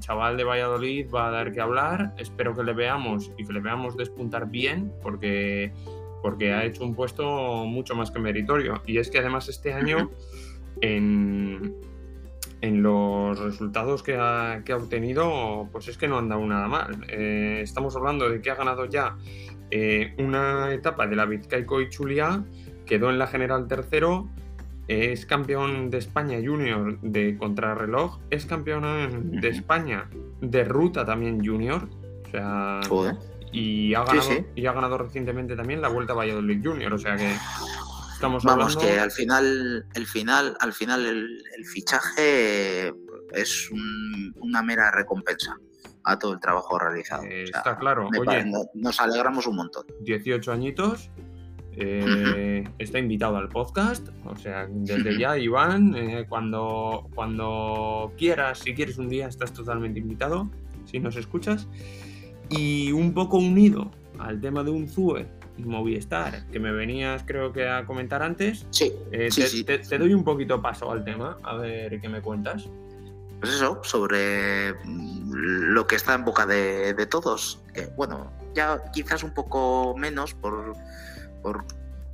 chaval 0.00 0.36
de 0.36 0.44
Valladolid 0.44 1.08
va 1.12 1.28
a 1.28 1.30
dar 1.30 1.52
que 1.52 1.60
hablar. 1.60 2.14
Espero 2.18 2.54
que 2.54 2.62
le 2.62 2.72
veamos 2.72 3.30
y 3.36 3.44
que 3.44 3.52
le 3.52 3.60
veamos 3.60 3.96
despuntar 3.96 4.48
bien, 4.50 4.92
porque, 5.02 5.72
porque 6.22 6.52
ha 6.52 6.64
hecho 6.64 6.84
un 6.84 6.94
puesto 6.94 7.64
mucho 7.66 7.94
más 7.94 8.10
que 8.10 8.18
meritorio. 8.18 8.82
Y 8.86 8.98
es 8.98 9.10
que 9.10 9.18
además 9.18 9.48
este 9.48 9.72
año, 9.72 10.10
en, 10.80 11.74
en 12.60 12.82
los 12.82 13.38
resultados 13.38 14.02
que 14.02 14.16
ha, 14.16 14.62
que 14.64 14.72
ha, 14.72 14.76
obtenido, 14.76 15.68
pues 15.72 15.88
es 15.88 15.98
que 15.98 16.08
no 16.08 16.18
han 16.18 16.28
dado 16.28 16.44
nada 16.46 16.68
mal. 16.68 17.04
Eh, 17.08 17.60
estamos 17.62 17.96
hablando 17.96 18.28
de 18.28 18.40
que 18.40 18.50
ha 18.50 18.54
ganado 18.54 18.86
ya 18.86 19.16
eh, 19.70 20.14
una 20.18 20.72
etapa 20.72 21.06
de 21.06 21.16
la 21.16 21.26
Vizcaico 21.26 21.80
y 21.80 21.88
Chulia, 21.88 22.44
quedó 22.86 23.10
en 23.10 23.18
la 23.18 23.26
general 23.26 23.66
tercero 23.66 24.28
es 24.88 25.26
campeón 25.26 25.90
de 25.90 25.98
España 25.98 26.38
junior 26.44 27.00
de 27.00 27.36
contrarreloj, 27.36 28.20
es 28.30 28.46
campeón 28.46 29.30
de 29.40 29.48
España 29.48 30.08
de 30.40 30.64
ruta 30.64 31.04
también 31.04 31.44
junior. 31.44 31.88
O 32.26 32.30
sea, 32.30 32.80
y 33.52 33.94
ha 33.94 34.04
ganado 34.04 34.30
y 34.54 34.66
ha 34.66 34.72
ganado 34.72 34.98
recientemente 34.98 35.56
también 35.56 35.80
la 35.80 35.88
Vuelta 35.88 36.12
a 36.12 36.16
Valladolid 36.16 36.60
Junior, 36.64 36.92
o 36.92 36.98
sea 36.98 37.16
que 37.16 37.34
estamos 38.12 38.44
Vamos 38.44 38.76
que 38.76 38.98
al 38.98 39.10
final 39.10 39.86
el 39.94 40.06
final 40.06 40.56
al 40.60 40.72
final 40.72 41.06
el, 41.06 41.64
fichaje 41.64 42.92
es 43.32 43.70
una 44.40 44.62
mera 44.62 44.90
recompensa 44.90 45.56
a 46.04 46.18
todo 46.18 46.32
el 46.32 46.40
trabajo 46.40 46.78
realizado. 46.78 47.24
está 47.24 47.76
claro. 47.76 48.08
Oye, 48.18 48.44
nos 48.74 49.00
alegramos 49.00 49.46
un 49.46 49.56
montón. 49.56 49.86
18 50.02 50.52
añitos 50.52 51.10
eh, 51.78 52.64
está 52.78 52.98
invitado 52.98 53.36
al 53.36 53.50
podcast, 53.50 54.08
o 54.24 54.34
sea, 54.36 54.66
desde 54.68 55.18
ya, 55.20 55.36
Iván, 55.36 55.94
eh, 55.94 56.24
cuando, 56.28 57.08
cuando 57.14 58.12
quieras, 58.16 58.60
si 58.60 58.74
quieres 58.74 58.96
un 58.96 59.10
día, 59.10 59.28
estás 59.28 59.52
totalmente 59.52 60.00
invitado, 60.00 60.48
si 60.86 60.98
nos 60.98 61.16
escuchas. 61.16 61.68
Y 62.48 62.92
un 62.92 63.12
poco 63.12 63.38
unido 63.38 63.90
al 64.18 64.40
tema 64.40 64.62
de 64.62 64.70
un 64.70 64.88
ZUE 64.88 65.26
y 65.58 65.64
Movistar, 65.64 66.46
que 66.46 66.58
me 66.60 66.72
venías 66.72 67.24
creo 67.26 67.52
que 67.52 67.68
a 67.68 67.84
comentar 67.84 68.22
antes, 68.22 68.66
sí, 68.70 68.92
eh, 69.10 69.28
te, 69.66 69.98
doy 69.98 70.14
un 70.14 70.24
poquito 70.24 70.62
paso 70.62 70.90
al 70.90 71.04
tema, 71.04 71.36
a 71.42 71.56
ver 71.56 72.00
qué 72.00 72.08
me 72.08 72.22
cuentas. 72.22 72.68
Pues 73.40 73.52
eso, 73.52 73.80
sobre 73.82 74.74
lo 74.86 75.86
que 75.86 75.96
está 75.96 76.14
en 76.14 76.24
boca 76.24 76.46
de, 76.46 76.94
de 76.94 77.04
todos. 77.04 77.62
bueno, 77.96 78.32
ya 78.54 78.82
quizás 78.94 79.22
un 79.22 79.34
poco 79.34 79.94
menos 79.98 80.32
por 80.32 80.74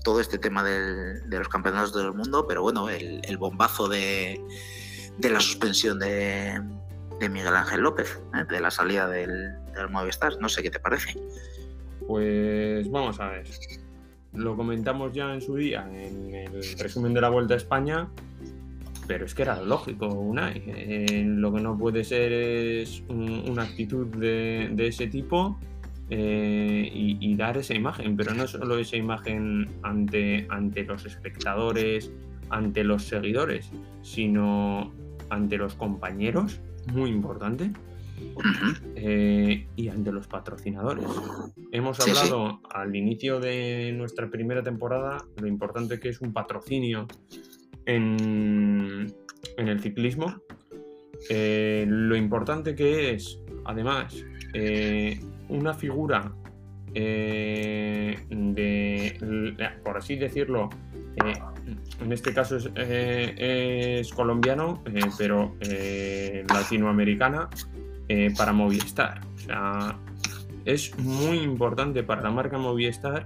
todo 0.02 0.20
este 0.20 0.38
tema 0.38 0.62
de 0.62 1.38
los 1.38 1.48
campeonatos 1.48 1.94
del 1.94 2.12
mundo, 2.12 2.46
pero 2.46 2.62
bueno, 2.62 2.88
el, 2.88 3.36
bombazo 3.38 3.88
de, 3.88 4.40
la 5.20 5.40
suspensión 5.40 5.98
de, 5.98 6.60
Miguel 7.30 7.54
Ángel 7.54 7.82
López, 7.82 8.20
¿eh? 8.34 8.44
de 8.50 8.60
la 8.60 8.70
salida 8.70 9.06
del, 9.08 9.54
del 9.74 9.88
Movistar, 9.90 10.38
no 10.40 10.48
sé 10.48 10.62
qué 10.62 10.70
te 10.70 10.80
parece. 10.80 11.14
Pues 12.06 12.90
vamos 12.90 13.20
a 13.20 13.28
ver. 13.28 13.46
Lo 14.32 14.56
comentamos 14.56 15.12
ya 15.12 15.32
en 15.32 15.40
su 15.40 15.54
día, 15.54 15.88
en 15.92 16.34
el 16.34 16.78
resumen 16.78 17.14
de 17.14 17.20
la 17.20 17.28
Vuelta 17.28 17.54
a 17.54 17.58
España, 17.58 18.08
pero 19.06 19.24
es 19.24 19.34
que 19.34 19.42
era 19.42 19.62
lógico, 19.62 20.08
Unai. 20.08 20.62
Eh, 20.66 21.22
lo 21.26 21.52
que 21.52 21.60
no 21.60 21.78
puede 21.78 22.02
ser 22.02 22.32
es 22.32 23.02
una 23.08 23.62
actitud 23.62 24.06
de, 24.06 24.70
de 24.72 24.86
ese 24.88 25.06
tipo 25.06 25.58
eh, 26.14 26.90
y, 26.92 27.21
esa 27.50 27.74
imagen, 27.74 28.16
pero 28.16 28.34
no 28.34 28.46
solo 28.46 28.78
esa 28.78 28.96
imagen 28.96 29.68
ante, 29.82 30.46
ante 30.48 30.84
los 30.84 31.04
espectadores, 31.04 32.10
ante 32.50 32.84
los 32.84 33.04
seguidores, 33.04 33.70
sino 34.02 34.92
ante 35.30 35.56
los 35.56 35.74
compañeros, 35.74 36.60
muy 36.92 37.10
importante, 37.10 37.70
eh, 38.96 39.66
y 39.76 39.88
ante 39.88 40.12
los 40.12 40.26
patrocinadores. 40.26 41.04
Hemos 41.72 42.00
hablado 42.00 42.60
al 42.70 42.94
inicio 42.94 43.40
de 43.40 43.92
nuestra 43.96 44.30
primera 44.30 44.62
temporada 44.62 45.24
lo 45.40 45.46
importante 45.46 45.98
que 45.98 46.10
es 46.10 46.20
un 46.20 46.32
patrocinio 46.32 47.06
en, 47.86 49.12
el 49.56 49.80
ciclismo, 49.80 50.36
eh, 51.30 51.84
lo 51.88 52.16
importante 52.16 52.74
que 52.74 53.12
es, 53.12 53.40
además, 53.64 54.24
eh, 54.54 55.18
una 55.48 55.74
figura 55.74 56.32
de, 56.94 58.18
por 59.84 59.96
así 59.96 60.16
decirlo, 60.16 60.70
en 62.00 62.12
este 62.12 62.32
caso 62.34 62.56
es, 62.56 64.12
colombiano, 64.12 64.82
pero 65.18 65.54
latinoamericana, 66.48 67.48
para 68.36 68.52
Movistar. 68.52 69.20
O 69.34 69.38
sea, 69.38 69.96
es 70.64 70.96
muy 70.98 71.38
importante 71.38 72.02
para 72.02 72.22
la 72.22 72.30
marca 72.30 72.58
Movistar 72.58 73.24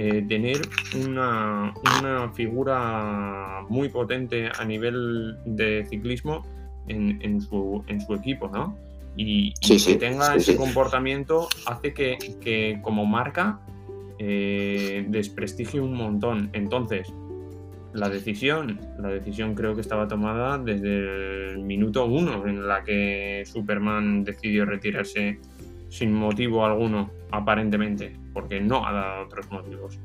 eh, 0.00 0.24
tener 0.28 0.60
una, 0.94 1.72
figura 2.34 3.64
muy 3.68 3.88
potente 3.88 4.48
a 4.56 4.64
nivel 4.64 5.36
de 5.44 5.86
ciclismo 5.90 6.46
en, 6.86 7.40
su, 7.40 7.84
equipo, 8.16 8.48
¿no? 8.48 8.76
Y, 9.20 9.52
que 9.54 9.96
tenga 9.96 10.36
ese 10.36 10.56
comportamiento 10.56 11.48
hace 11.66 11.92
que, 11.92 12.78
como 12.82 13.04
marca 13.04 13.58
eh, 14.18 15.04
desprestigie 15.08 15.80
un 15.80 15.94
montón. 15.94 16.50
Entonces, 16.52 17.12
la 17.92 18.08
decisión, 18.08 18.80
la 18.98 19.08
decisión 19.08 19.54
creo 19.54 19.74
que 19.74 19.80
estaba 19.80 20.06
tomada 20.06 20.56
desde 20.58 21.50
el 21.50 21.58
minuto 21.58 22.04
uno 22.04 22.46
en 22.46 22.68
la 22.68 22.84
que 22.84 23.42
Superman 23.44 24.22
decidió 24.22 24.64
retirarse 24.64 25.40
sin 25.88 26.12
motivo 26.12 26.64
alguno, 26.64 27.10
aparentemente, 27.30 28.14
porque 28.32 28.60
no 28.60 28.86
ha 28.86 28.92
dado 28.92 29.24
otros 29.24 29.50
motivos. 29.50 29.98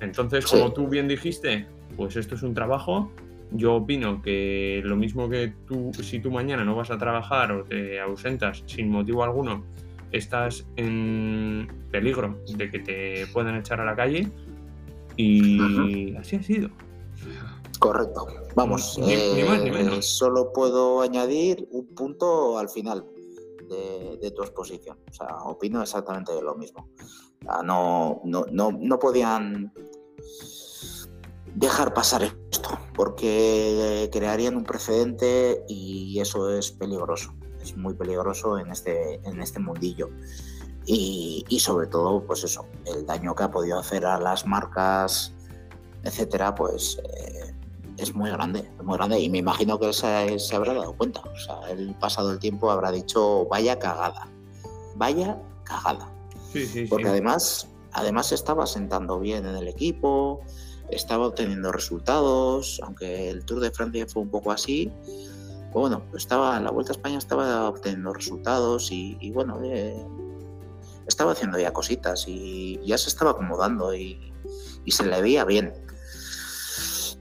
Entonces, 0.00 0.46
como 0.46 0.72
tú 0.72 0.88
bien 0.88 1.08
dijiste, 1.08 1.66
pues 1.96 2.16
esto 2.16 2.34
es 2.34 2.42
un 2.42 2.54
trabajo. 2.54 3.10
Yo 3.52 3.76
opino 3.76 4.20
que 4.20 4.82
lo 4.84 4.96
mismo 4.96 5.28
que 5.28 5.54
tú, 5.66 5.90
si 5.94 6.20
tú 6.20 6.30
mañana 6.30 6.64
no 6.64 6.76
vas 6.76 6.90
a 6.90 6.98
trabajar 6.98 7.52
o 7.52 7.64
te 7.64 7.98
ausentas 8.00 8.62
sin 8.66 8.90
motivo 8.90 9.24
alguno, 9.24 9.64
estás 10.12 10.66
en 10.76 11.68
peligro 11.90 12.38
de 12.56 12.70
que 12.70 12.78
te 12.78 13.26
puedan 13.32 13.56
echar 13.56 13.80
a 13.80 13.84
la 13.84 13.96
calle. 13.96 14.28
Y 15.16 16.14
así 16.16 16.36
ha 16.36 16.42
sido. 16.42 16.70
Correcto. 17.78 18.26
Vamos, 18.54 18.98
eh, 19.02 19.98
solo 20.00 20.52
puedo 20.52 21.00
añadir 21.00 21.66
un 21.70 21.86
punto 21.94 22.58
al 22.58 22.68
final 22.68 23.04
de, 23.68 24.30
tu 24.32 24.42
exposición. 24.42 24.98
O 25.08 25.12
sea, 25.12 25.28
opino 25.44 25.82
exactamente 25.82 26.32
lo 26.42 26.54
mismo. 26.54 26.88
no, 27.64 28.20
no, 28.24 28.44
no, 28.50 28.98
podían 28.98 29.72
dejar 31.58 31.92
pasar 31.92 32.22
esto, 32.50 32.78
porque 32.94 34.08
crearían 34.12 34.56
un 34.56 34.64
precedente 34.64 35.64
y 35.68 36.20
eso 36.20 36.56
es 36.56 36.70
peligroso, 36.70 37.34
es 37.60 37.76
muy 37.76 37.94
peligroso 37.94 38.58
en 38.58 38.70
este, 38.70 39.16
en 39.24 39.42
este 39.42 39.58
mundillo. 39.58 40.08
Y, 40.90 41.44
sobre 41.60 41.86
todo, 41.86 42.22
pues 42.24 42.44
eso, 42.44 42.64
el 42.86 43.04
daño 43.04 43.34
que 43.34 43.42
ha 43.42 43.50
podido 43.50 43.78
hacer 43.78 44.06
a 44.06 44.18
las 44.18 44.46
marcas, 44.46 45.34
etcétera, 46.02 46.54
pues 46.54 46.98
eh, 47.12 47.54
es 47.98 48.14
muy 48.14 48.30
grande, 48.30 48.60
es 48.60 48.84
muy 48.84 48.96
grande. 48.96 49.20
Y 49.20 49.28
me 49.28 49.36
imagino 49.36 49.78
que 49.78 49.86
él 49.88 49.92
se, 49.92 50.38
se, 50.38 50.56
habrá 50.56 50.72
dado 50.72 50.96
cuenta. 50.96 51.20
O 51.20 51.36
sea, 51.36 51.70
el 51.70 51.94
pasado 51.96 52.32
el 52.32 52.38
tiempo 52.38 52.70
habrá 52.70 52.90
dicho, 52.90 53.46
vaya 53.50 53.78
cagada. 53.78 54.28
Vaya 54.96 55.38
cagada. 55.64 56.10
Sí, 56.50 56.64
sí, 56.64 56.86
Porque 56.86 57.08
además, 57.08 57.68
además 57.92 58.32
estaba 58.32 58.64
sentando 58.64 59.20
bien 59.20 59.44
en 59.44 59.56
el 59.56 59.68
equipo, 59.68 60.40
estaba 60.90 61.26
obteniendo 61.26 61.72
resultados, 61.72 62.80
aunque 62.82 63.30
el 63.30 63.44
Tour 63.44 63.60
de 63.60 63.70
Francia 63.70 64.06
fue 64.06 64.22
un 64.22 64.30
poco 64.30 64.52
así. 64.52 64.92
Bueno, 65.72 66.02
estaba 66.16 66.58
la 66.60 66.70
Vuelta 66.70 66.92
a 66.92 66.96
España 66.96 67.18
estaba 67.18 67.68
obteniendo 67.68 68.12
resultados 68.12 68.90
y, 68.90 69.30
bueno, 69.32 69.60
eh, 69.62 69.94
estaba 71.06 71.32
haciendo 71.32 71.58
ya 71.58 71.72
cositas 71.72 72.24
y 72.26 72.80
ya 72.84 72.96
se 72.98 73.08
estaba 73.08 73.32
acomodando 73.32 73.94
y, 73.94 74.32
y 74.84 74.90
se 74.90 75.04
le 75.04 75.20
veía 75.20 75.44
bien. 75.44 75.74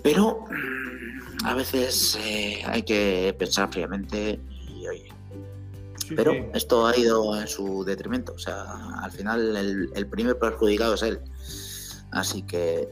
Pero 0.04 0.46
mm, 0.50 1.46
a 1.46 1.54
veces 1.54 2.18
eh, 2.22 2.62
hay 2.66 2.84
que 2.84 3.36
pensar 3.38 3.70
fríamente 3.72 4.40
y 4.70 4.88
oye. 4.88 5.14
pero 6.16 6.32
esto 6.54 6.88
ha 6.88 6.98
ido 6.98 7.40
en 7.40 7.48
su 7.48 7.84
detrimento. 7.84 8.34
O 8.34 8.40
sea, 8.40 8.64
al 9.02 9.12
final 9.12 9.90
el, 9.94 10.08
primer 10.08 10.38
perjudicado 10.40 10.96
es 10.96 11.02
él. 11.02 11.20
Así 12.12 12.42
que 12.44 12.88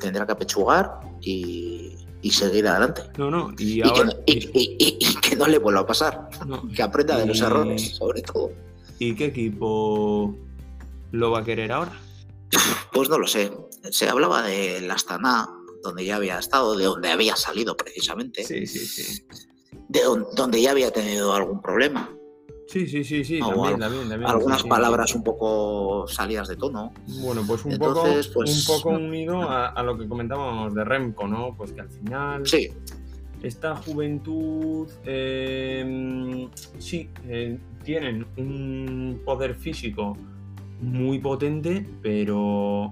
tendrá 0.00 0.26
que 0.26 0.32
apechugar 0.32 1.00
y, 1.20 1.96
seguir 2.30 2.66
adelante. 2.66 3.02
No, 3.16 3.30
no. 3.30 3.52
Y, 3.58 3.82
que, 3.82 5.36
no, 5.36 5.46
le 5.46 5.58
vuelva 5.58 5.80
a 5.80 5.86
pasar. 5.86 6.28
Que 6.74 6.82
aprenda 6.82 7.18
de 7.18 7.26
los 7.26 7.40
errores, 7.40 7.96
sobre 7.96 8.22
todo. 8.22 8.52
¿Y 8.98 9.14
qué 9.14 9.26
equipo 9.26 10.34
lo 11.12 11.30
va 11.30 11.40
a 11.40 11.44
querer 11.44 11.72
ahora? 11.72 11.92
Pues 12.92 13.08
no 13.08 13.18
lo 13.18 13.26
sé. 13.26 13.52
Se 13.90 14.08
hablaba 14.08 14.42
de 14.42 14.80
la 14.80 14.94
Astana, 14.94 15.48
donde 15.82 16.04
ya 16.04 16.16
había 16.16 16.38
estado, 16.38 16.76
de 16.76 16.84
donde 16.84 17.10
había 17.10 17.36
salido 17.36 17.76
precisamente. 17.76 18.44
Sí, 18.44 18.66
sí, 18.66 18.86
sí. 18.86 19.26
De 19.88 20.02
donde 20.34 20.60
ya 20.60 20.72
había 20.72 20.90
tenido 20.90 21.32
algún 21.34 21.62
problema. 21.62 22.10
Sí, 22.70 22.86
sí, 22.86 23.02
sí, 23.02 23.24
sí, 23.24 23.40
también, 23.40 24.24
Algunas 24.24 24.62
palabras 24.62 25.12
un 25.16 25.24
poco 25.24 26.06
salidas 26.06 26.46
de 26.46 26.54
tono. 26.54 26.92
Bueno, 27.20 27.42
pues 27.44 27.64
un 27.64 27.76
poco, 27.76 28.04
pues, 28.32 28.68
un 28.68 28.76
poco 28.76 28.90
unido 28.90 29.42
a, 29.50 29.82
lo 29.82 29.98
que 29.98 30.06
comentábamos 30.06 30.72
de 30.72 30.84
Remco, 30.84 31.26
¿no? 31.26 31.56
Pues 31.56 31.72
que 31.72 31.80
al 31.80 31.88
final 31.90 32.46
sí. 32.46 32.70
esta 33.42 33.74
juventud 33.74 34.88
em, 35.04 36.48
sí 36.78 37.10
eh, 37.26 37.58
tienen 37.82 38.24
un 38.36 39.20
poder 39.24 39.56
físico 39.56 40.16
muy 40.80 41.18
potente, 41.18 41.84
pero 42.02 42.90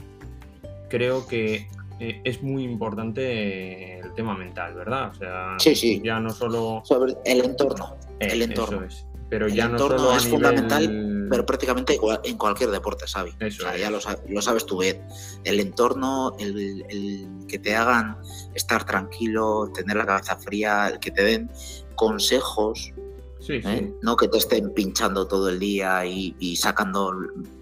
creo 0.91 1.25
que 1.29 1.69
eh, 2.01 2.21
es 2.25 2.43
muy 2.43 2.65
importante 2.65 4.01
el 4.01 4.13
tema 4.15 4.37
mental, 4.37 4.75
¿verdad? 4.75 5.13
O 5.13 5.15
sea, 5.15 5.55
sí, 5.61 5.77
sí. 5.77 6.03
ya 6.05 6.19
no 6.19 6.31
solo... 6.31 6.83
Sobre 6.85 7.15
el 7.25 7.45
entorno. 7.45 7.95
Eh, 8.19 8.31
el 8.33 8.43
entorno. 8.43 8.83
es. 8.83 9.08
Pero 9.31 9.49
ya 9.49 9.69
no 9.69 9.79
solo 9.79 10.17
es 10.17 10.27
fundamental, 10.27 11.27
pero 11.31 11.45
prácticamente 11.45 11.99
en 12.25 12.39
cualquier 12.39 12.71
deporte, 12.71 13.07
¿sabes? 13.07 13.35
o 13.41 13.51
sea, 13.51 13.77
ya 13.77 13.91
lo, 13.91 14.01
sabes 14.01 14.65
tú 14.65 14.81
bien. 14.81 15.07
El 15.45 15.61
entorno, 15.61 16.35
el, 16.39 17.29
que 17.47 17.59
te 17.59 17.77
hagan 17.77 18.17
estar 18.55 18.85
tranquilo, 18.85 19.71
tener 19.75 19.97
la 19.97 20.07
cabeza 20.07 20.37
fría, 20.37 20.89
el 20.89 20.99
que 20.99 21.11
te 21.11 21.23
den 21.23 21.51
consejos, 21.95 22.93
sí, 23.41 23.61
¿eh? 23.65 23.93
no 24.03 24.17
que 24.17 24.29
te 24.29 24.39
estén 24.39 24.73
pinchando 24.73 25.27
todo 25.27 25.51
el 25.51 25.59
día 25.59 26.07
y, 26.07 26.57
sacando 26.57 27.13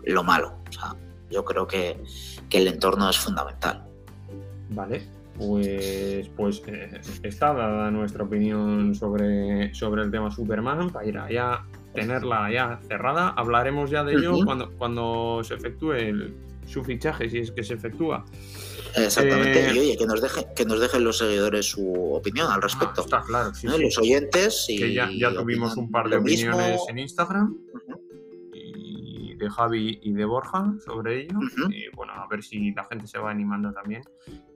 lo 0.05 0.25
malo. 0.25 0.55
O 0.69 0.73
sea, 0.73 0.95
yo 1.31 1.45
creo 1.45 1.67
que, 1.67 2.01
que 2.49 2.59
el 2.59 2.69
entorno 2.69 3.11
es 3.11 3.19
fundamental. 3.19 3.85
Vale, 4.71 5.16
pues, 5.39 6.29
pues 6.37 6.63
eh, 6.67 7.01
está 7.23 7.53
dada 7.53 7.91
nuestra 7.91 8.25
opinión 8.25 8.95
sobre, 8.95 9.75
sobre 9.75 10.03
el 10.03 10.11
tema 10.11 10.31
Superman 10.31 10.91
para 10.91 11.07
ir 11.07 11.19
allá, 11.19 11.65
tenerla 11.95 12.51
ya 12.53 12.81
cerrada. 12.89 13.31
Hablaremos 13.31 13.91
ya 13.91 14.05
de 14.05 14.15
ello 14.15 14.39
cuando, 14.45 14.71
cuando 14.73 15.41
se 15.45 15.55
efectúe 15.55 15.95
su 16.67 16.83
fichaje, 16.85 17.31
si 17.31 17.39
es 17.39 17.51
que 17.51 17.63
se 17.63 17.75
efectúa. 17.75 18.25
Exactamente, 18.97 19.61
y 19.61 19.77
eh, 19.77 19.81
oye, 19.81 19.97
que 19.99 20.07
nos, 20.07 20.23
dejen, 20.23 20.45
que 20.57 20.65
nos 20.65 20.81
dejen 20.81 21.05
los 21.05 21.19
seguidores 21.19 21.67
su 21.67 22.15
opinión 22.15 22.51
al 22.51 22.63
respecto. 22.63 23.03
está 23.03 23.23
claro, 23.23 23.55
sí, 23.55 23.67
Los 23.67 23.99
oyentes 23.99 24.65
y. 24.69 24.79
Que 24.79 24.95
ya, 24.95 25.11
ya 25.13 25.35
tuvimos 25.35 25.77
un 25.77 25.91
par 25.91 26.09
de 26.09 26.17
opiniones 26.17 26.81
en 26.89 26.99
Instagram 26.99 27.57
de 29.47 29.51
Javi 29.51 30.01
y 30.03 30.13
de 30.13 30.25
Borja 30.25 30.75
sobre 30.85 31.23
ello. 31.23 31.39
Y 31.71 31.89
bueno, 31.95 32.13
a 32.15 32.27
ver 32.29 32.43
si 32.43 32.73
la 32.73 32.85
gente 32.85 33.07
se 33.07 33.19
va 33.19 33.31
animando 33.31 33.73
también 33.73 34.03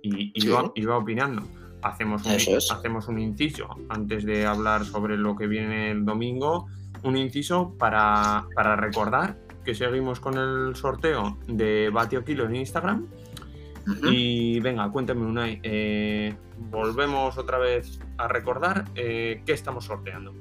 y, 0.02 0.32
y, 0.34 0.48
va, 0.48 0.96
opinando. 0.96 1.42
Hacemos 1.82 2.24
un, 2.26 2.32
hacemos 2.32 3.08
un 3.08 3.18
inciso 3.18 3.68
antes 3.88 4.24
de 4.24 4.46
hablar 4.46 4.84
sobre 4.84 5.16
lo 5.16 5.36
que 5.36 5.46
viene 5.46 5.90
el 5.90 6.04
domingo. 6.04 6.66
Un 7.02 7.16
inciso 7.16 7.74
para, 7.78 8.46
para 8.54 8.76
recordar 8.76 9.38
que 9.64 9.74
seguimos 9.74 10.20
con 10.20 10.36
el 10.36 10.74
sorteo 10.76 11.38
de 11.46 11.90
Batio 11.90 12.24
Kilo 12.24 12.44
en 12.46 12.56
Instagram. 12.56 13.06
Y 14.04 14.60
venga, 14.60 14.90
cuéntame, 14.90 15.24
Unai. 15.24 15.60
Eh, 15.62 16.34
volvemos 16.58 17.38
otra 17.38 17.58
vez 17.58 17.98
a 18.18 18.28
recordar 18.28 18.84
eh, 18.94 19.42
qué 19.46 19.52
estamos 19.52 19.86
sorteando. 19.86 20.34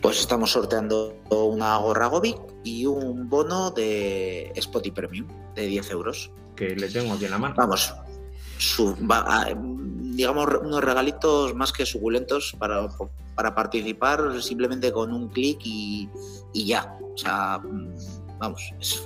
Pues 0.00 0.20
estamos 0.20 0.52
sorteando 0.52 1.16
una 1.30 1.76
gorra 1.78 2.06
Gobi 2.06 2.34
y 2.64 2.86
un 2.86 3.28
bono 3.28 3.70
de 3.70 4.52
Spotify 4.56 4.90
Premium 4.92 5.26
de 5.54 5.66
10 5.66 5.90
euros. 5.90 6.30
Que 6.56 6.76
le 6.76 6.88
tengo 6.88 7.14
aquí 7.14 7.24
en 7.24 7.30
la 7.30 7.38
mano. 7.38 7.54
Vamos, 7.56 7.94
digamos, 10.18 10.46
unos 10.62 10.82
regalitos 10.82 11.54
más 11.54 11.72
que 11.72 11.86
suculentos 11.86 12.54
para, 12.58 12.88
para 13.34 13.54
participar 13.54 14.42
simplemente 14.42 14.92
con 14.92 15.12
un 15.12 15.28
clic 15.28 15.60
y, 15.62 16.08
ya. 16.52 16.98
O 17.00 17.16
sea, 17.16 17.60
vamos, 18.38 18.72
es 18.80 19.04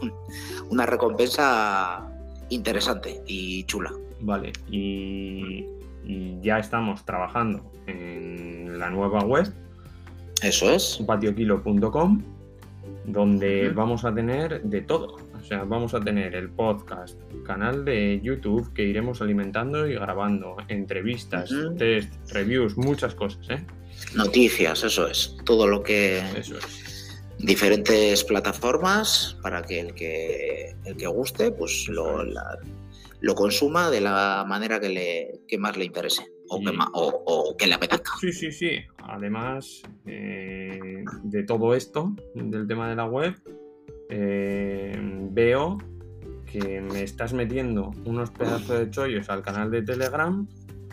una 0.71 0.87
recompensa 0.87 2.09
interesante 2.49 3.23
y 3.27 3.65
chula. 3.65 3.93
Vale, 4.21 4.53
y, 4.71 5.67
ya 6.41 6.59
estamos 6.59 7.05
trabajando 7.05 7.71
en 7.87 8.79
la 8.79 8.91
nueva 8.91 9.23
web. 9.23 9.53
Eso 10.43 10.73
es. 10.73 11.01
patioquilo.com, 11.07 12.23
donde 13.07 13.69
vamos 13.71 14.05
a 14.05 14.13
tener 14.13 14.63
de 14.63 14.81
todo. 14.83 15.17
O 15.41 15.45
sea, 15.45 15.65
vamos 15.65 15.95
a 15.95 16.01
tener 16.01 16.35
el 16.35 16.51
podcast, 16.51 17.19
canal 17.45 17.85
de 17.85 18.21
YouTube 18.23 18.73
que 18.75 18.83
iremos 18.83 19.23
alimentando 19.23 19.87
y 19.87 19.95
grabando, 19.95 20.57
entrevistas, 20.69 21.51
test, 21.79 22.13
reviews, 22.33 22.77
muchas 22.77 23.15
cosas, 23.15 23.51
¿eh? 23.51 23.65
Noticias, 24.15 24.83
eso 24.83 25.07
es. 25.07 25.37
Todo 25.45 25.67
lo 25.69 25.83
que. 25.83 26.19
Eso 26.37 26.59
es. 26.59 27.23
Diferentes 27.39 28.25
plataformas 28.25 29.37
para 29.43 29.63
que 29.63 29.81
el 29.81 29.95
que, 29.95 30.75
el 30.85 30.97
que 30.97 31.07
guste, 31.07 31.51
pues 31.51 31.89
lo, 31.89 32.25
lo 33.21 33.35
consuma 33.35 33.91
de 33.91 34.01
la 34.01 34.45
manera 34.47 34.81
que, 34.81 34.89
le, 34.89 35.41
que 35.49 35.59
más 35.59 35.77
le 35.77 35.85
interese 35.85 36.32
o, 36.53 36.61
que, 36.61 36.79
o, 36.93 37.57
que, 37.57 37.67
le 37.67 37.75
apetezca. 37.75 38.13
Sí, 38.21 38.33
sí, 38.33 38.53
sí. 38.53 38.71
Además 38.99 39.83
eh, 40.07 41.05
de 41.23 41.43
todo 41.45 41.75
esto, 41.75 42.15
del 42.35 42.67
tema 42.67 42.89
de 42.89 42.97
la 42.97 43.07
web, 43.07 43.35
eh, 44.11 44.93
veo 45.31 45.79
que 46.53 46.83
me 46.83 47.03
estás 47.03 47.33
metiendo 47.33 47.93
unos 48.05 48.31
pedazos 48.31 48.79
de 48.79 48.91
chollos 48.91 49.31
al 49.31 49.43
canal 49.43 49.71
de 49.71 49.83
Telegram. 49.83 50.47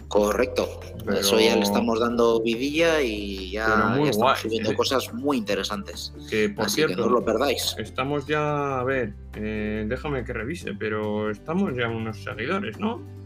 Correcto. 0.07 0.79
Eso 1.11 1.39
ya 1.39 1.55
le 1.55 1.61
estamos 1.61 1.99
dando 1.99 2.41
vidilla 2.41 3.01
y 3.01 3.51
ya, 3.51 3.95
estamos 4.09 4.39
subiendo 4.39 4.71
¿eh? 4.71 4.75
cosas 4.75 5.13
muy 5.13 5.37
interesantes. 5.37 6.13
Que 6.29 6.49
por 6.49 6.65
Así 6.65 6.75
cierto, 6.75 6.95
que 6.95 7.01
no 7.01 7.09
lo 7.09 7.23
perdáis. 7.23 7.75
Estamos 7.77 8.25
ya, 8.25 8.79
a 8.79 8.83
ver, 8.83 9.13
eh, 9.35 9.85
déjame 9.87 10.23
que 10.23 10.33
revise, 10.33 10.73
pero 10.73 11.29
estamos 11.29 11.75
ya 11.75 11.89
unos 11.89 12.23
seguidores, 12.23 12.79
¿no? 12.79 13.18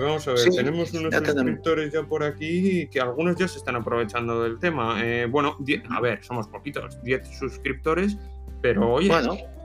Vamos 0.00 0.28
a 0.28 0.32
ver, 0.32 0.50
tenemos 0.50 0.92
unos 0.92 1.14
suscriptores 1.14 1.92
ya 1.92 2.02
por 2.02 2.22
aquí 2.22 2.86
que 2.88 3.00
algunos 3.00 3.36
ya 3.36 3.48
se 3.48 3.58
están 3.58 3.76
aprovechando 3.76 4.42
del 4.42 4.58
tema. 4.58 5.02
bueno, 5.28 5.56
a 5.90 6.00
ver, 6.00 6.24
somos 6.24 6.48
poquitos, 6.48 7.02
10 7.02 7.38
suscriptores 7.38 8.16
pero 8.64 8.92
oye, 8.92 9.10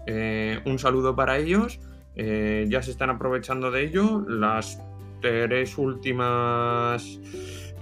eh, 0.08 0.60
un 0.65 0.78
saludo 0.78 1.15
para 1.15 1.38
ellos. 1.38 1.80
Eh, 2.17 2.65
ya 2.67 2.84
se 2.84 2.91
están 2.91 3.10
aprovechando 3.10 3.72
de 3.72 3.86
ello. 3.86 4.26
Las 4.28 4.78
tres 5.22 5.78
últimas 5.78 7.17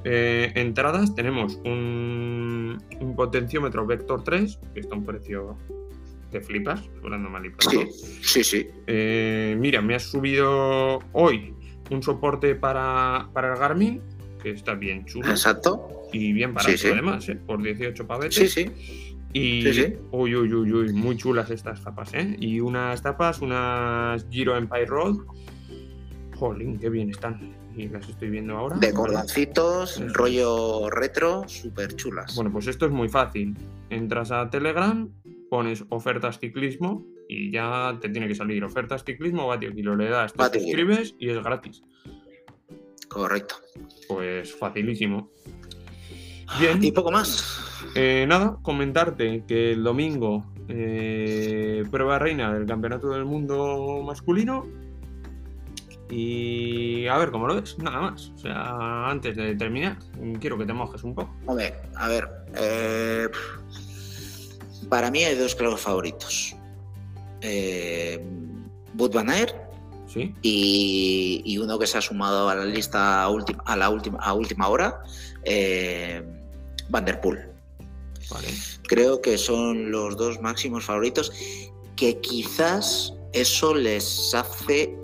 eh, 0.04 0.52
entradas 0.54 1.16
tenemos 1.16 1.60
un, 1.66 2.78
potenciómetro 3.16 3.88
Vector 3.88 4.24
3, 4.24 4.60
que 4.76 4.80
está 4.80 4.94
a 4.94 5.00
un 5.00 5.06
precio 5.08 5.58
que 6.30 6.40
flipas, 6.40 6.84
hablando 7.04 7.30
mal 7.30 7.48
y 7.48 7.52
Sí, 7.58 7.88
sí, 8.22 8.44
sí. 8.44 8.68
mira, 9.58 9.82
me 9.82 9.96
has 9.96 10.04
subido 10.04 11.00
hoy 11.14 11.56
un 11.90 12.04
soporte 12.04 12.56
para, 12.56 13.30
para 13.34 13.54
el 13.54 13.60
Garmin, 13.60 14.02
que 14.42 14.52
está 14.52 14.76
bien 14.76 15.06
chulo. 15.06 15.30
Exacto. 15.30 16.08
Y 16.14 16.34
bien 16.34 16.54
barato 16.54 16.74
además, 16.92 17.28
por 17.46 17.62
18 17.62 18.08
pavetes. 18.08 18.36
Sí, 18.36 18.48
sí. 18.48 18.72
Y 19.34 19.68
Uy, 20.12 20.36
uy, 20.36 20.54
uy, 20.54 20.74
uy, 20.74 20.94
muy 20.94 21.18
chulas 21.18 21.50
estas 21.52 21.84
tapas, 21.84 22.14
¿eh? 22.14 22.36
Y 22.40 22.60
unas 22.60 23.02
tapas, 23.02 23.42
unas 23.42 24.26
Giro 24.30 24.56
Empire 24.56 24.86
Road. 24.86 25.18
Jolín, 26.36 26.80
qué 26.80 26.90
bien 26.90 27.10
están. 27.10 27.54
Y 27.76 27.90
las 27.90 28.08
estoy 28.10 28.30
viendo 28.30 28.58
ahora. 28.58 28.78
De 28.78 28.94
cordancitos, 28.94 30.02
rollo 30.14 30.90
retro, 30.90 31.44
súper 31.48 31.96
chulas. 31.96 32.36
Bueno, 32.36 32.52
pues 32.52 32.68
esto 32.68 32.86
es 32.86 32.92
muy 32.92 33.10
fácil. 33.10 33.56
Entras 33.90 34.32
a 34.32 34.50
Telegram, 34.50 35.10
pones 35.50 35.84
ofertas 35.90 36.40
ciclismo 36.40 37.06
y 37.28 37.52
ya 37.52 37.98
te 38.02 38.10
tiene 38.10 38.28
que 38.28 38.36
salir 38.36 38.64
ofertas 38.64 39.04
ciclismo, 39.04 39.48
vatio 39.48 39.74
kilo. 39.74 39.96
Le 39.96 40.10
das, 40.10 40.34
te 40.34 40.60
suscribes 40.60 41.16
y 41.20 41.30
es 41.30 41.44
gratis. 41.44 41.84
Correcto. 43.08 43.56
Pues 44.08 44.54
facilísimo. 44.56 45.32
Bien. 46.60 46.84
Y 46.84 46.92
poco 46.92 47.12
más. 47.12 47.62
Eh, 47.96 48.26
nada, 48.28 48.58
comentarte 48.62 49.44
que 49.48 49.72
el 49.72 49.84
domingo 49.84 50.46
eh, 50.68 51.84
prueba 51.92 52.20
reina 52.20 52.54
del 52.54 52.66
Campeonato 52.66 53.10
del 53.10 53.26
Mundo 53.26 54.02
masculino. 54.06 54.66
Y 56.10 57.06
a 57.08 57.18
ver 57.18 57.32
cómo 57.32 57.48
lo 57.48 57.56
ves, 57.56 57.78
nada 57.80 58.00
más. 58.00 58.30
O 58.30 58.38
sea, 58.38 59.10
antes 59.10 59.36
de 59.36 59.56
terminar, 59.56 59.98
quiero 60.40 60.58
que 60.58 60.66
te 60.66 60.74
mojes 60.74 61.04
un 61.04 61.14
poco. 61.14 61.36
A 61.48 61.54
ver, 61.54 61.82
a 61.96 62.08
ver. 62.08 62.30
Eh, 62.56 63.28
para 64.90 65.12
mí 65.12 65.24
hay 65.24 65.36
dos 65.36 65.54
claros 65.54 65.82
favoritos. 65.82 66.57
Eh, 67.42 68.24
Bud 68.94 69.12
Van 69.14 69.28
¿Sí? 70.08 70.34
y, 70.42 71.58
uno 71.62 71.78
que 71.78 71.86
se 71.86 71.98
ha 71.98 72.02
sumado 72.02 72.50
a 72.50 72.56
la 72.56 72.66
lista 72.66 73.24
a, 73.24 73.26
a 73.26 73.76
la 73.76 73.90
última, 73.90 74.20
a 74.20 74.34
última 74.34 74.68
hora, 74.70 75.04
Vanderpool. 76.90 77.58
Creo 78.88 79.22
que 79.22 79.38
son 79.38 79.92
los 79.92 80.18
dos 80.18 80.42
máximos 80.42 80.86
favoritos 80.86 81.32
que 81.96 82.20
quizás 82.20 83.14
eso 83.34 83.74
les 83.74 84.34
hace 84.34 84.96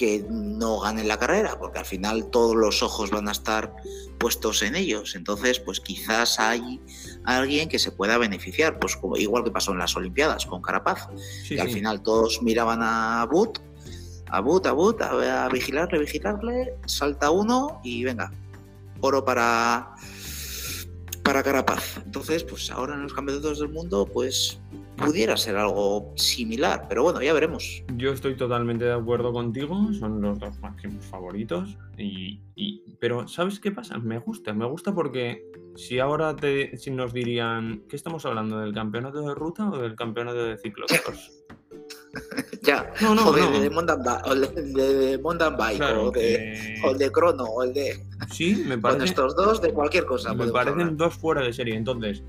que 0.00 0.24
no 0.30 0.80
ganen 0.80 1.08
la 1.08 1.18
carrera, 1.18 1.58
porque 1.58 1.78
al 1.78 1.84
final 1.84 2.30
todos 2.30 2.56
los 2.56 2.82
ojos 2.82 3.10
van 3.10 3.28
a 3.28 3.32
estar 3.32 3.76
puestos 4.18 4.62
en 4.62 4.74
ellos. 4.74 5.14
Entonces, 5.14 5.60
pues 5.60 5.78
quizás 5.78 6.40
hay 6.40 6.80
alguien 7.24 7.68
que 7.68 7.78
se 7.78 7.92
pueda 7.92 8.16
beneficiar, 8.16 8.78
pues 8.78 8.96
como, 8.96 9.18
igual 9.18 9.44
que 9.44 9.50
pasó 9.50 9.72
en 9.72 9.78
las 9.78 9.94
Olimpiadas 9.94 10.46
con 10.46 10.62
Carapaz, 10.62 11.08
que 11.46 11.60
al 11.60 11.68
final 11.68 12.02
todos 12.02 12.40
miraban 12.42 12.78
a 12.82 13.26
But, 13.30 13.58
a 14.30 14.40
But, 14.40 14.68
a 14.68 14.72
But, 14.72 15.02
a 15.02 15.50
vigilarle, 15.50 15.98
vigilarle, 15.98 16.76
salta 16.86 17.30
uno 17.30 17.82
y 17.84 18.02
venga, 18.02 18.32
oro 19.02 19.22
para 19.22 19.96
para 21.22 21.42
Carapaz. 21.42 21.98
Entonces, 22.06 22.42
pues 22.42 22.70
ahora 22.70 22.94
en 22.94 23.02
los 23.02 23.12
campeonatos 23.12 23.58
del 23.58 23.68
mundo, 23.68 24.08
pues 24.10 24.58
pudiera 25.04 25.36
ser 25.36 25.56
algo 25.56 26.12
similar, 26.16 26.86
pero 26.88 27.02
bueno, 27.02 27.22
ya 27.22 27.32
veremos. 27.32 27.82
Yo 27.96 28.12
estoy 28.12 28.36
totalmente 28.36 28.84
de 28.84 28.92
acuerdo 28.92 29.32
contigo, 29.32 29.92
son 29.92 30.20
los 30.20 30.38
dos 30.38 30.58
máximos 30.60 31.04
favoritos. 31.06 31.76
Y, 31.96 32.40
pero, 33.00 33.28
¿sabes 33.28 33.60
qué 33.60 33.72
pasa? 33.72 33.98
Me 33.98 34.18
gusta, 34.18 34.52
me 34.52 34.66
gusta 34.66 34.94
porque 34.94 35.44
si 35.76 35.98
ahora 35.98 36.36
te, 36.36 36.76
si 36.76 36.90
nos 36.90 37.12
dirían, 37.12 37.84
¿qué 37.88 37.96
estamos 37.96 38.24
hablando? 38.26 38.60
¿Del 38.60 38.72
campeonato 38.72 39.20
de 39.20 39.34
ruta 39.34 39.70
o 39.70 39.78
del 39.78 39.96
campeonato 39.96 40.44
de 40.44 40.58
ciclocross? 40.58 41.44
ya, 42.62 42.92
no, 43.00 43.14
no, 43.14 43.28
o 43.28 43.32
de, 43.32 43.60
de, 43.60 43.70
mountain, 43.70 44.00
o 44.24 44.34
de, 44.34 45.18
mountain 45.22 45.56
bike, 45.56 45.82
o, 45.82 46.10
de, 46.10 46.80
o 46.84 46.94
de 46.94 47.12
crono, 47.12 47.44
o 47.44 47.62
el 47.62 47.72
de. 47.72 48.06
Sí, 48.30 48.64
me 48.66 48.78
parece. 48.78 48.98
Con 48.98 49.08
estos 49.08 49.36
dos, 49.36 49.62
de 49.62 49.72
cualquier 49.72 50.06
cosa. 50.06 50.34
Me 50.34 50.48
parecen 50.48 50.96
dos 50.96 51.14
fuera 51.14 51.42
de 51.42 51.52
serie. 51.52 51.76
Entonces, 51.76 52.22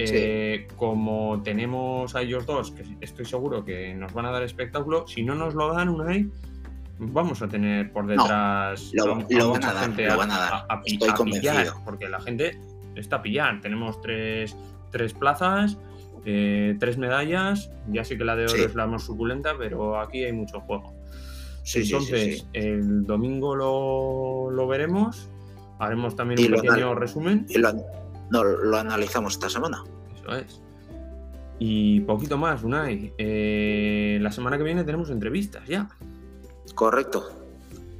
eh, 0.00 0.68
como 0.76 1.42
tenemos 1.42 2.14
a 2.14 2.22
ellos 2.22 2.46
dos, 2.46 2.70
que 2.72 2.84
estoy 3.00 3.24
seguro 3.24 3.64
que 3.64 3.94
nos 3.94 4.12
van 4.12 4.26
a 4.26 4.30
dar 4.30 4.42
espectáculo, 4.42 5.06
si 5.06 5.22
no 5.22 5.34
nos 5.34 5.54
lo 5.54 5.72
dan, 5.72 5.88
Unai, 5.88 6.30
vamos 6.98 7.42
a 7.42 7.48
tener 7.48 7.92
por 7.92 8.06
detrás 8.06 8.90
lo, 8.92 9.06
van 9.06 9.64
a 9.64 9.72
dar, 9.72 9.98
lo 9.98 10.16
van 10.16 10.30
a 10.30 10.38
dar. 10.38 10.80
Estoy 10.84 11.10
convencido. 11.10 11.82
porque 11.84 12.08
la 12.08 12.20
gente 12.20 12.58
está 12.94 13.16
a 13.16 13.22
pillar. 13.22 13.60
Tenemos 13.60 14.00
tres, 14.00 14.56
tres 14.90 15.12
plazas 15.14 15.78
eh, 16.24 16.76
tres 16.78 16.98
medallas, 16.98 17.70
ya 17.90 18.04
sé 18.04 18.18
que 18.18 18.24
la 18.24 18.36
de 18.36 18.44
oro 18.44 18.54
es 18.54 18.74
la 18.74 18.86
más 18.86 19.04
suculenta, 19.04 19.56
pero 19.56 19.98
aquí 19.98 20.24
hay 20.24 20.32
mucho 20.32 20.60
juego. 20.60 20.94
Entonces, 21.74 22.46
el 22.52 23.04
domingo 23.04 23.54
lo, 23.56 24.66
veremos, 24.66 25.28
haremos 25.78 26.16
también 26.16 26.40
un 26.52 26.60
pequeño 26.60 26.94
resumen. 26.94 27.46
Y 27.48 27.58
lo, 27.58 27.72
lo, 28.30 28.76
analizamos 28.76 29.34
esta 29.34 29.50
semana. 29.50 29.84
Eso 30.14 30.36
es. 30.36 30.60
Y 31.58 32.00
poquito 32.00 32.38
más, 32.38 32.62
Unai. 32.62 33.12
Eh, 33.18 34.18
la 34.20 34.30
semana 34.30 34.56
que 34.56 34.64
viene 34.64 34.84
tenemos 34.84 35.10
entrevistas 35.10 35.66
ya. 35.66 35.88
Correcto. 36.74 37.30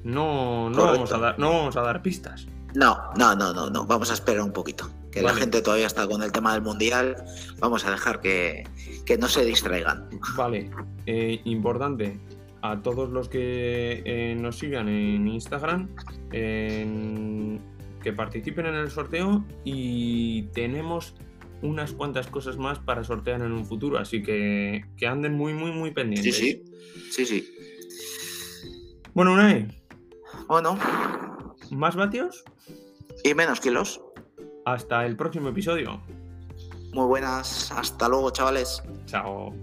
No, 0.04 0.70
no, 0.70 0.84
Vamos, 0.84 1.12
a 1.12 1.18
dar, 1.18 1.38
no 1.38 1.50
vamos 1.50 1.76
a 1.76 1.82
dar 1.82 2.02
pistas. 2.02 2.46
No, 2.74 2.98
no, 3.16 3.34
no, 3.34 3.52
no, 3.52 3.68
no. 3.68 3.84
Vamos 3.86 4.10
a 4.10 4.14
esperar 4.14 4.42
un 4.42 4.52
poquito 4.52 4.88
que 5.10 5.22
la 5.22 5.34
gente 5.34 5.62
todavía 5.62 5.86
está 5.86 6.06
con 6.06 6.22
el 6.22 6.32
tema 6.32 6.52
del 6.52 6.62
mundial, 6.62 7.16
vamos 7.58 7.84
a 7.84 7.90
dejar 7.90 8.20
que, 8.20 8.64
no 9.18 9.28
se 9.28 9.44
distraigan. 9.44 10.08
Vale, 10.36 10.70
eh, 11.06 11.40
importante, 11.44 12.18
a 12.62 12.80
todos 12.80 13.10
los 13.10 13.28
que 13.28 14.02
eh, 14.04 14.36
nos 14.38 14.58
sigan 14.58 14.88
en 14.88 15.26
Instagram, 15.28 15.88
que 18.02 18.12
participen 18.12 18.66
en 18.66 18.74
el 18.74 18.90
sorteo 18.90 19.44
y 19.64 20.42
tenemos 20.54 21.14
unas 21.62 21.92
cuantas 21.92 22.28
cosas 22.28 22.56
más 22.56 22.78
para 22.78 23.02
sortear 23.04 23.42
en 23.42 23.52
un 23.52 23.66
futuro, 23.66 23.98
así 23.98 24.22
que, 24.22 24.84
que 24.96 25.06
anden 25.06 25.34
muy, 25.34 25.54
muy, 25.54 25.72
muy 25.72 25.90
pendientes. 25.90 26.36
Sí, 26.36 26.62
sí, 27.10 27.24
sí, 27.24 27.26
sí. 27.26 27.48
Bueno, 29.14 29.32
Unai. 29.32 29.66
Bueno. 30.46 30.78
¿Más 31.70 31.96
vatios? 31.96 32.44
Y 33.24 33.34
menos 33.34 33.60
kilos. 33.60 34.00
Hasta 34.64 35.04
el 35.06 35.16
próximo 35.16 35.48
episodio. 35.48 36.00
Muy 36.92 37.06
buenas. 37.06 37.70
Hasta 37.72 38.08
luego, 38.08 38.30
chavales. 38.30 38.82
Chao. 39.06 39.54